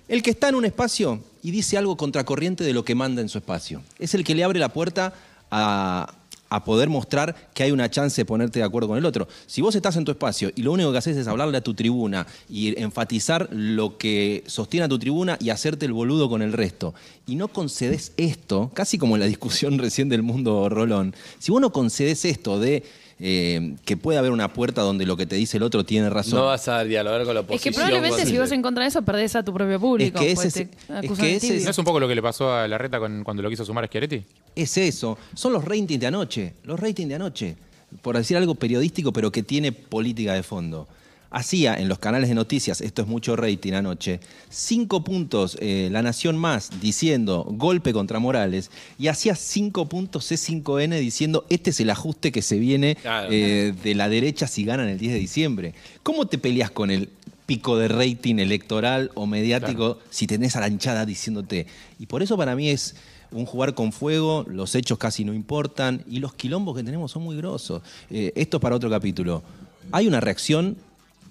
El 0.09 0.23
que 0.23 0.31
está 0.31 0.49
en 0.49 0.55
un 0.55 0.65
espacio 0.65 1.23
y 1.43 1.51
dice 1.51 1.77
algo 1.77 1.95
contracorriente 1.95 2.63
de 2.63 2.73
lo 2.73 2.83
que 2.83 2.95
manda 2.95 3.21
en 3.21 3.29
su 3.29 3.37
espacio. 3.37 3.83
Es 3.99 4.15
el 4.15 4.23
que 4.23 4.33
le 4.33 4.43
abre 4.43 4.59
la 4.59 4.69
puerta 4.69 5.13
a, 5.51 6.11
a 6.49 6.63
poder 6.63 6.89
mostrar 6.89 7.51
que 7.53 7.63
hay 7.63 7.71
una 7.71 7.89
chance 7.89 8.19
de 8.19 8.25
ponerte 8.25 8.59
de 8.59 8.65
acuerdo 8.65 8.87
con 8.87 8.97
el 8.97 9.05
otro. 9.05 9.27
Si 9.45 9.61
vos 9.61 9.75
estás 9.75 9.95
en 9.97 10.05
tu 10.05 10.11
espacio 10.11 10.51
y 10.55 10.63
lo 10.63 10.71
único 10.71 10.91
que 10.91 10.97
haces 10.97 11.15
es 11.15 11.27
hablarle 11.27 11.57
a 11.57 11.61
tu 11.61 11.75
tribuna 11.75 12.25
y 12.49 12.79
enfatizar 12.81 13.49
lo 13.51 13.97
que 13.97 14.43
sostiene 14.47 14.85
a 14.85 14.89
tu 14.89 14.97
tribuna 14.97 15.37
y 15.39 15.51
hacerte 15.51 15.85
el 15.85 15.93
boludo 15.93 16.27
con 16.27 16.41
el 16.41 16.53
resto, 16.53 16.95
y 17.27 17.35
no 17.35 17.47
concedes 17.49 18.13
esto, 18.17 18.71
casi 18.73 18.97
como 18.97 19.15
en 19.15 19.21
la 19.21 19.27
discusión 19.27 19.77
recién 19.79 20.09
del 20.09 20.23
mundo 20.23 20.69
Rolón, 20.69 21.15
si 21.37 21.51
vos 21.51 21.61
no 21.61 21.71
concedes 21.71 22.25
esto 22.25 22.59
de 22.59 22.83
eh, 23.19 23.75
que 23.85 23.97
puede 23.97 24.17
haber 24.17 24.31
una 24.31 24.53
puerta 24.53 24.81
donde 24.81 25.05
lo 25.05 25.17
que 25.17 25.25
te 25.25 25.35
dice 25.35 25.57
el 25.57 25.63
otro 25.63 25.83
tiene 25.83 26.09
razón. 26.09 26.39
No 26.39 26.45
vas 26.45 26.67
a 26.69 26.83
dialogar 26.83 27.25
con 27.25 27.33
la 27.33 27.41
Es 27.41 27.45
oposición. 27.45 27.73
que 27.73 27.75
probablemente 27.77 28.25
si 28.25 28.37
vos 28.37 28.51
en 28.51 28.61
contra 28.61 28.83
de 28.83 28.89
eso 28.89 29.01
perdés 29.01 29.35
a 29.35 29.43
tu 29.43 29.53
propio 29.53 29.79
público. 29.79 30.19
Es 30.19 30.25
que 30.39 30.47
ese 30.47 30.65
te 30.65 30.71
es- 31.07 31.11
es 31.11 31.19
que 31.19 31.35
ese. 31.35 31.59
¿No 31.65 31.69
es 31.71 31.77
un 31.77 31.85
poco 31.85 31.99
lo 31.99 32.07
que 32.07 32.15
le 32.15 32.21
pasó 32.21 32.53
a 32.53 32.67
Larreta 32.67 32.99
con- 32.99 33.23
cuando 33.23 33.43
lo 33.43 33.49
quiso 33.49 33.65
sumar 33.65 33.83
a 33.83 33.87
Schiaretti? 33.87 34.23
Es 34.55 34.77
eso, 34.77 35.17
son 35.33 35.51
los 35.53 35.65
ratings 35.65 35.99
de 35.99 36.07
anoche, 36.07 36.53
los 36.63 36.79
ratings 36.79 37.09
de 37.09 37.15
anoche, 37.15 37.55
por 38.01 38.15
decir 38.15 38.37
algo 38.37 38.55
periodístico 38.55 39.11
pero 39.11 39.31
que 39.31 39.43
tiene 39.43 39.71
política 39.71 40.33
de 40.33 40.43
fondo. 40.43 40.87
Hacía 41.31 41.75
en 41.75 41.87
los 41.89 41.99
canales 41.99 42.27
de 42.29 42.33
noticias, 42.35 42.81
esto 42.81 43.03
es 43.03 43.07
mucho 43.07 43.35
rating 43.35 43.73
anoche, 43.73 44.19
cinco 44.49 45.03
puntos 45.03 45.57
eh, 45.61 45.89
La 45.91 46.01
Nación 46.01 46.37
Más 46.37 46.71
diciendo 46.81 47.45
golpe 47.49 47.93
contra 47.93 48.17
Morales 48.17 48.71
y 48.97 49.09
hacía 49.09 49.35
cinco 49.35 49.87
puntos 49.87 50.31
C5N 50.31 50.99
diciendo 50.99 51.45
este 51.49 51.69
es 51.69 51.79
el 51.81 51.91
ajuste 51.91 52.31
que 52.31 52.41
se 52.41 52.57
viene 52.57 52.95
Claro. 52.95 53.29
eh, 53.31 53.73
de 53.83 53.93
la 53.93 54.09
derecha 54.09 54.47
si 54.47 54.63
ganan 54.63 54.89
el 54.89 54.97
10 54.97 55.13
de 55.13 55.19
diciembre. 55.19 55.73
¿Cómo 56.01 56.25
te 56.25 56.39
peleas 56.39 56.71
con 56.71 56.89
el 56.89 57.09
pico 57.45 57.77
de 57.77 57.87
rating 57.89 58.37
electoral 58.39 59.11
o 59.13 59.27
mediático 59.27 59.99
si 60.09 60.25
tenés 60.25 60.55
a 60.55 60.61
la 60.61 60.67
hinchada 60.67 61.05
diciéndote? 61.05 61.67
Y 61.99 62.07
por 62.07 62.23
eso 62.23 62.37
para 62.37 62.55
mí 62.55 62.69
es 62.69 62.95
un 63.31 63.45
jugar 63.45 63.75
con 63.75 63.91
fuego, 63.91 64.45
los 64.49 64.73
hechos 64.73 64.97
casi 64.97 65.23
no 65.25 65.35
importan 65.35 66.03
y 66.09 66.17
los 66.17 66.33
quilombos 66.33 66.75
que 66.75 66.81
tenemos 66.83 67.11
son 67.11 67.21
muy 67.21 67.37
grosos. 67.37 67.83
Eh, 68.09 68.31
esto 68.35 68.57
es 68.57 68.61
para 68.61 68.75
otro 68.75 68.89
capítulo. 68.89 69.43
Hay 69.91 70.07
una 70.07 70.19
reacción 70.19 70.75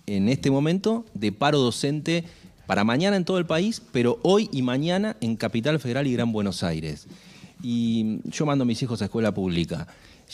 en 0.08 0.28
este 0.28 0.50
momento 0.50 1.04
de 1.14 1.32
paro 1.32 1.58
docente 1.58 2.24
para 2.66 2.84
mañana 2.84 3.16
en 3.16 3.24
todo 3.24 3.38
el 3.38 3.46
país, 3.46 3.82
pero 3.92 4.18
hoy 4.22 4.48
y 4.52 4.62
mañana 4.62 5.16
en 5.20 5.36
Capital 5.36 5.78
Federal 5.80 6.06
y 6.06 6.12
Gran 6.14 6.32
Buenos 6.32 6.62
Aires. 6.62 7.06
Y 7.62 8.20
yo 8.24 8.46
mando 8.46 8.62
a 8.62 8.66
mis 8.66 8.82
hijos 8.82 9.02
a 9.02 9.06
escuela 9.06 9.32
pública. 9.32 9.86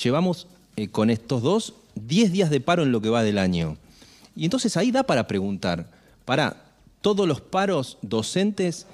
Llevamos 0.03 0.47
eh, 0.77 0.89
con 0.89 1.11
estos 1.11 1.43
dos 1.43 1.75
10 1.95 2.33
días 2.33 2.51
de 2.51 2.61
paro 2.61 2.83
en 2.83 2.93
lo 2.93 3.01
que 3.01 3.09
va 3.09 3.23
del 3.23 3.39
año. 3.39 3.77
Y 4.37 4.45
entonces 4.45 4.77
ahí 4.77 4.91
da 4.91 5.05
para 5.05 5.27
preguntar, 5.27 5.91
para, 6.25 6.65
¿todos 7.01 7.27
los 7.27 7.41
paros 7.41 7.99
docentes 8.03 8.87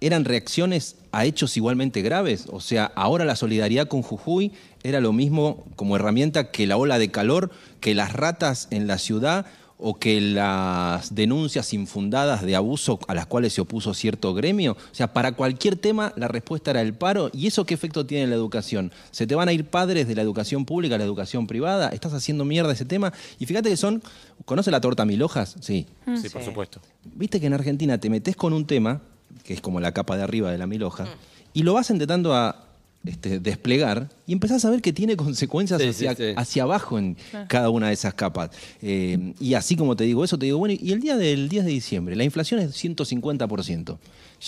eran 0.00 0.24
reacciones 0.24 0.96
a 1.12 1.26
hechos 1.26 1.56
igualmente 1.56 2.00
graves? 2.00 2.46
O 2.50 2.60
sea, 2.60 2.90
ahora 2.94 3.24
la 3.24 3.36
solidaridad 3.36 3.88
con 3.88 4.02
Jujuy 4.02 4.52
era 4.82 5.00
lo 5.00 5.12
mismo 5.12 5.66
como 5.76 5.96
herramienta 5.96 6.50
que 6.50 6.66
la 6.66 6.78
ola 6.78 6.98
de 6.98 7.10
calor, 7.10 7.50
que 7.80 7.94
las 7.94 8.12
ratas 8.12 8.68
en 8.70 8.86
la 8.86 8.98
ciudad 8.98 9.46
o 9.82 9.98
que 9.98 10.20
las 10.20 11.14
denuncias 11.14 11.72
infundadas 11.72 12.42
de 12.42 12.54
abuso 12.54 12.98
a 13.08 13.14
las 13.14 13.26
cuales 13.26 13.52
se 13.52 13.60
opuso 13.60 13.94
cierto 13.94 14.34
gremio. 14.34 14.72
O 14.72 14.94
sea, 14.94 15.12
para 15.12 15.32
cualquier 15.32 15.76
tema 15.76 16.12
la 16.16 16.28
respuesta 16.28 16.70
era 16.70 16.82
el 16.82 16.94
paro. 16.94 17.30
¿Y 17.32 17.46
eso 17.46 17.64
qué 17.64 17.74
efecto 17.74 18.06
tiene 18.06 18.24
en 18.24 18.30
la 18.30 18.36
educación? 18.36 18.92
¿Se 19.10 19.26
te 19.26 19.34
van 19.34 19.48
a 19.48 19.52
ir 19.52 19.64
padres 19.64 20.06
de 20.06 20.14
la 20.14 20.22
educación 20.22 20.64
pública 20.64 20.96
a 20.96 20.98
la 20.98 21.04
educación 21.04 21.46
privada? 21.46 21.88
¿Estás 21.88 22.12
haciendo 22.12 22.44
mierda 22.44 22.72
ese 22.72 22.84
tema? 22.84 23.12
Y 23.38 23.46
fíjate 23.46 23.70
que 23.70 23.76
son... 23.76 24.02
¿Conoce 24.44 24.70
la 24.70 24.80
torta 24.80 25.04
mil 25.04 25.22
hojas? 25.22 25.56
Sí. 25.60 25.86
Sí, 26.20 26.28
por 26.30 26.42
supuesto. 26.42 26.80
Viste 27.04 27.40
que 27.40 27.46
en 27.46 27.52
Argentina 27.52 27.98
te 27.98 28.08
metes 28.08 28.36
con 28.36 28.52
un 28.52 28.66
tema, 28.66 29.02
que 29.44 29.52
es 29.52 29.60
como 29.60 29.80
la 29.80 29.92
capa 29.92 30.16
de 30.16 30.22
arriba 30.22 30.50
de 30.50 30.58
la 30.58 30.66
mil 30.66 30.82
hoja, 30.82 31.06
y 31.52 31.62
lo 31.62 31.74
vas 31.74 31.90
intentando 31.90 32.34
a 32.34 32.69
este, 33.04 33.40
desplegar 33.40 34.08
y 34.26 34.32
empezás 34.34 34.64
a 34.64 34.70
ver 34.70 34.82
que 34.82 34.92
tiene 34.92 35.16
consecuencias 35.16 35.80
Sí, 35.80 35.88
hacia, 35.88 36.14
sí. 36.14 36.34
hacia 36.36 36.62
abajo 36.64 36.98
en 36.98 37.16
cada 37.48 37.70
una 37.70 37.88
de 37.88 37.94
esas 37.94 38.14
capas. 38.14 38.50
Eh, 38.82 39.32
y 39.40 39.54
así 39.54 39.76
como 39.76 39.96
te 39.96 40.04
digo 40.04 40.22
eso, 40.24 40.38
te 40.38 40.46
digo, 40.46 40.58
bueno, 40.58 40.74
y 40.78 40.92
el 40.92 41.00
día 41.00 41.16
del 41.16 41.48
10 41.48 41.64
de 41.64 41.70
diciembre, 41.70 42.16
la 42.16 42.24
inflación 42.24 42.60
es 42.60 42.72
150%. 42.82 43.98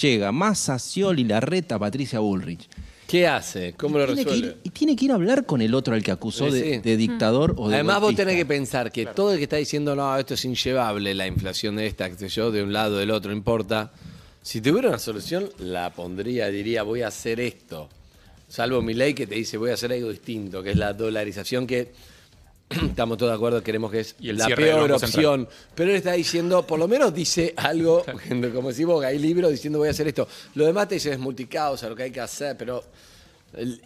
Llega 0.01 0.33
Massa, 0.33 0.79
Scioli, 0.79 1.25
Larreta, 1.25 1.79
Patricia 1.79 2.19
Bullrich. 2.21 2.69
¿Qué 3.07 3.27
hace? 3.27 3.75
¿Cómo 3.75 3.99
lo 3.99 4.07
tiene 4.07 4.25
que 4.25 4.31
resuelve? 4.31 4.49
ir, 4.49 4.61
y 4.65 4.71
tiene 4.71 4.97
que 4.97 5.05
ir 5.05 5.13
a 5.13 5.17
hablar 5.17 5.45
con 5.45 5.61
el 5.61 5.75
otro 5.75 5.95
al 5.95 6.03
que 6.03 6.11
acusó 6.13 6.47
Sí, 6.51 6.59
de, 6.61 6.75
sí. 6.77 6.79
de 6.81 6.97
dictador 6.97 7.55
o 7.59 7.69
de 7.69 7.75
Además, 7.75 8.01
vos 8.01 8.15
tenés 8.15 8.37
que 8.37 8.47
pensar 8.47 8.91
que 8.91 9.05
todo 9.05 9.33
el 9.33 9.37
que 9.39 9.43
está 9.45 9.57
diciendo, 9.57 9.95
no, 9.95 10.17
esto 10.17 10.33
es 10.35 10.45
inllevable, 10.47 11.15
la 11.15 11.27
inflación 11.27 11.77
de 11.77 11.87
esta, 11.87 12.09
qué 12.09 12.17
sé 12.17 12.29
yo, 12.29 12.51
de 12.51 12.63
un 12.63 12.73
lado, 12.73 12.97
del 12.97 13.11
otro, 13.11 13.31
no 13.31 13.37
importa. 13.37 13.93
Si 14.41 14.63
tuviera 14.63 14.89
una 14.89 14.99
solución, 14.99 15.51
la 15.59 15.93
pondría, 15.93 16.49
diría, 16.49 16.85
voy 16.85 17.03
a 17.03 17.09
hacer 17.09 17.39
esto. 17.41 17.91
Salvo 18.53 18.83
mi 18.83 18.93
ley 18.93 19.15
que 19.15 19.27
te 19.27 19.35
dice, 19.35 19.57
voy 19.57 19.71
a 19.71 19.75
hacer 19.75 19.91
algo 19.93 20.11
distinto, 20.11 20.63
que 20.63 20.73
es 20.73 20.77
la 20.77 20.93
dolarización, 20.93 21.67
que 21.67 21.91
estamos 22.69 23.17
todos 23.17 23.33
de 23.33 23.37
acuerdo, 23.37 23.63
queremos 23.63 23.91
que 23.91 24.01
es 24.01 24.15
Y 24.21 24.31
la 24.33 24.47
peor 24.55 24.93
opción. 24.93 25.49
Pero 25.75 25.89
él 25.89 25.97
está 25.97 26.13
diciendo, 26.13 26.67
por 26.67 26.79
lo 26.79 26.87
menos 26.87 27.15
dice 27.15 27.55
algo, 27.57 28.05
como 28.55 28.69
decís 28.69 28.85
vos, 28.85 29.01
que 29.01 29.07
hay 29.07 29.19
libros 29.19 29.51
diciendo 29.51 29.79
voy 29.79 29.89
a 29.89 29.93
hacer 29.93 30.07
esto. 30.07 30.29
Lo 30.55 30.67
demás 30.67 30.87
te 30.87 30.97
dice 30.97 31.13
es 31.13 31.19
multicausa, 31.19 31.89
lo 31.89 31.97
que 31.97 32.03
hay 32.03 32.11
que 32.11 32.21
hacer, 32.21 32.55
pero 32.59 32.85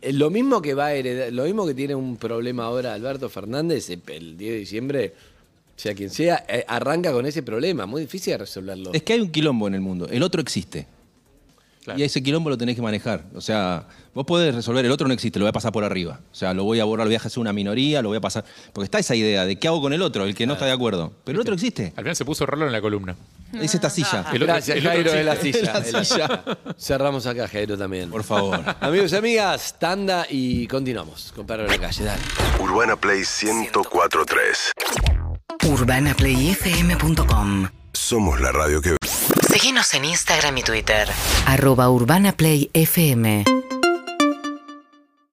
lo 0.03 0.31
mismo 0.31 0.61
que 0.61 0.75
va 0.75 0.87
a 0.87 0.95
heredar, 0.95 1.33
lo 1.33 1.45
mismo 1.45 1.65
que 1.65 1.75
tiene 1.75 1.95
un 1.95 2.17
problema 2.17 2.65
ahora 2.65 2.93
Alberto 2.93 3.29
Fernández 3.29 3.89
el- 3.91 4.03
el 4.09 4.37
10 4.37 4.53
de 4.53 4.59
diciembre, 4.59 5.15
sea 5.77 5.95
quien 5.95 6.11
sea, 6.11 6.45
eh, 6.49 6.65
arranca 6.67 7.13
con 7.13 7.25
ese 7.25 7.45
problema, 7.45 7.87
muy 7.87 8.01
difícil 8.01 8.33
de 8.33 8.39
resolverlo. 8.39 8.91
Es 8.93 9.05
que 9.05 9.13
hay 9.13 9.21
un 9.21 9.31
quilombo 9.31 9.69
en 9.69 9.75
el 9.75 9.81
mundo, 9.81 10.09
el 10.11 10.25
otro 10.25 10.41
existe. 10.41 10.89
Claro. 11.87 12.01
Y 12.01 12.03
ese 12.03 12.21
quilombo 12.21 12.51
lo 12.51 12.59
tenés 12.59 12.75
que 12.75 12.83
manejar. 12.83 13.23
O 13.33 13.41
sea, 13.41 13.87
vos 14.13 14.27
podés 14.27 14.53
resolver, 14.53 14.85
el 14.85 14.91
otro 14.91 15.07
no 15.07 15.15
existe, 15.15 15.39
lo 15.39 15.45
voy 15.45 15.51
a 15.51 15.53
pasar 15.53 15.71
por 15.71 15.85
arriba. 15.85 16.19
O 16.33 16.35
sea, 16.35 16.53
lo 16.53 16.65
voy 16.65 16.81
a 16.81 16.85
borrar, 16.85 17.07
lo 17.07 17.11
voy 17.11 17.15
a 17.15 17.19
hacer 17.19 17.39
una 17.39 17.53
minoría, 17.53 18.03
lo 18.03 18.09
voy 18.09 18.19
a 18.19 18.21
pasar. 18.21 18.45
Porque 18.73 18.87
está 18.87 18.99
esa 18.99 19.15
idea 19.15 19.47
de 19.47 19.55
qué 19.57 19.69
hago 19.69 19.81
con 19.81 19.93
el 19.93 20.03
otro, 20.03 20.25
el 20.25 20.35
que 20.35 20.49
no 20.49 20.55
está 20.55 20.65
de 20.67 20.73
acuerdo. 20.73 21.13
Pero 21.23 21.37
el 21.37 21.43
otro 21.43 21.55
existe. 21.55 21.93
Al 21.97 22.03
final 22.03 22.17
se 22.17 22.25
puso 22.25 22.45
Rollo 22.45 22.67
en 22.67 22.73
la 22.73 22.81
columna. 22.81 23.15
Es 23.53 23.73
esta 23.77 23.89
silla. 23.89 24.25
El 24.33 24.43
otro- 24.43 24.47
Gracias, 24.55 24.77
el 24.79 24.85
otro 24.85 24.97
Jairo, 24.99 25.13
de 25.13 25.23
la 25.25 25.35
existe. 25.35 25.61
silla. 25.61 25.81
de 25.81 25.93
la 25.93 26.05
silla. 26.05 26.43
Cerramos 26.77 27.25
acá, 27.27 27.47
Jairo, 27.47 27.79
también. 27.79 28.11
Por 28.11 28.25
favor. 28.25 28.61
Amigos 28.81 29.13
y 29.13 29.17
amigas, 29.17 29.77
tanda 29.79 30.27
y 30.29 30.67
continuamos 30.67 31.33
con 31.37 31.47
Perro 31.47 31.63
de 31.63 31.69
la 31.69 31.79
Calle. 31.79 32.03
Dale. 32.05 32.21
Urbana 32.59 32.97
Play 32.97 33.19
1043. 33.21 34.73
UrbanaPlayFM.com 35.69 37.69
Somos 37.97 38.41
la 38.41 38.53
radio 38.53 38.81
que... 38.81 38.97
Seguinos 39.49 39.95
en 39.95 40.05
Instagram 40.05 40.59
y 40.59 40.63
Twitter. 40.63 41.09
Arroba 41.47 41.89
Urbana 41.91 42.33
Play 42.33 42.71
FM. 42.73 43.66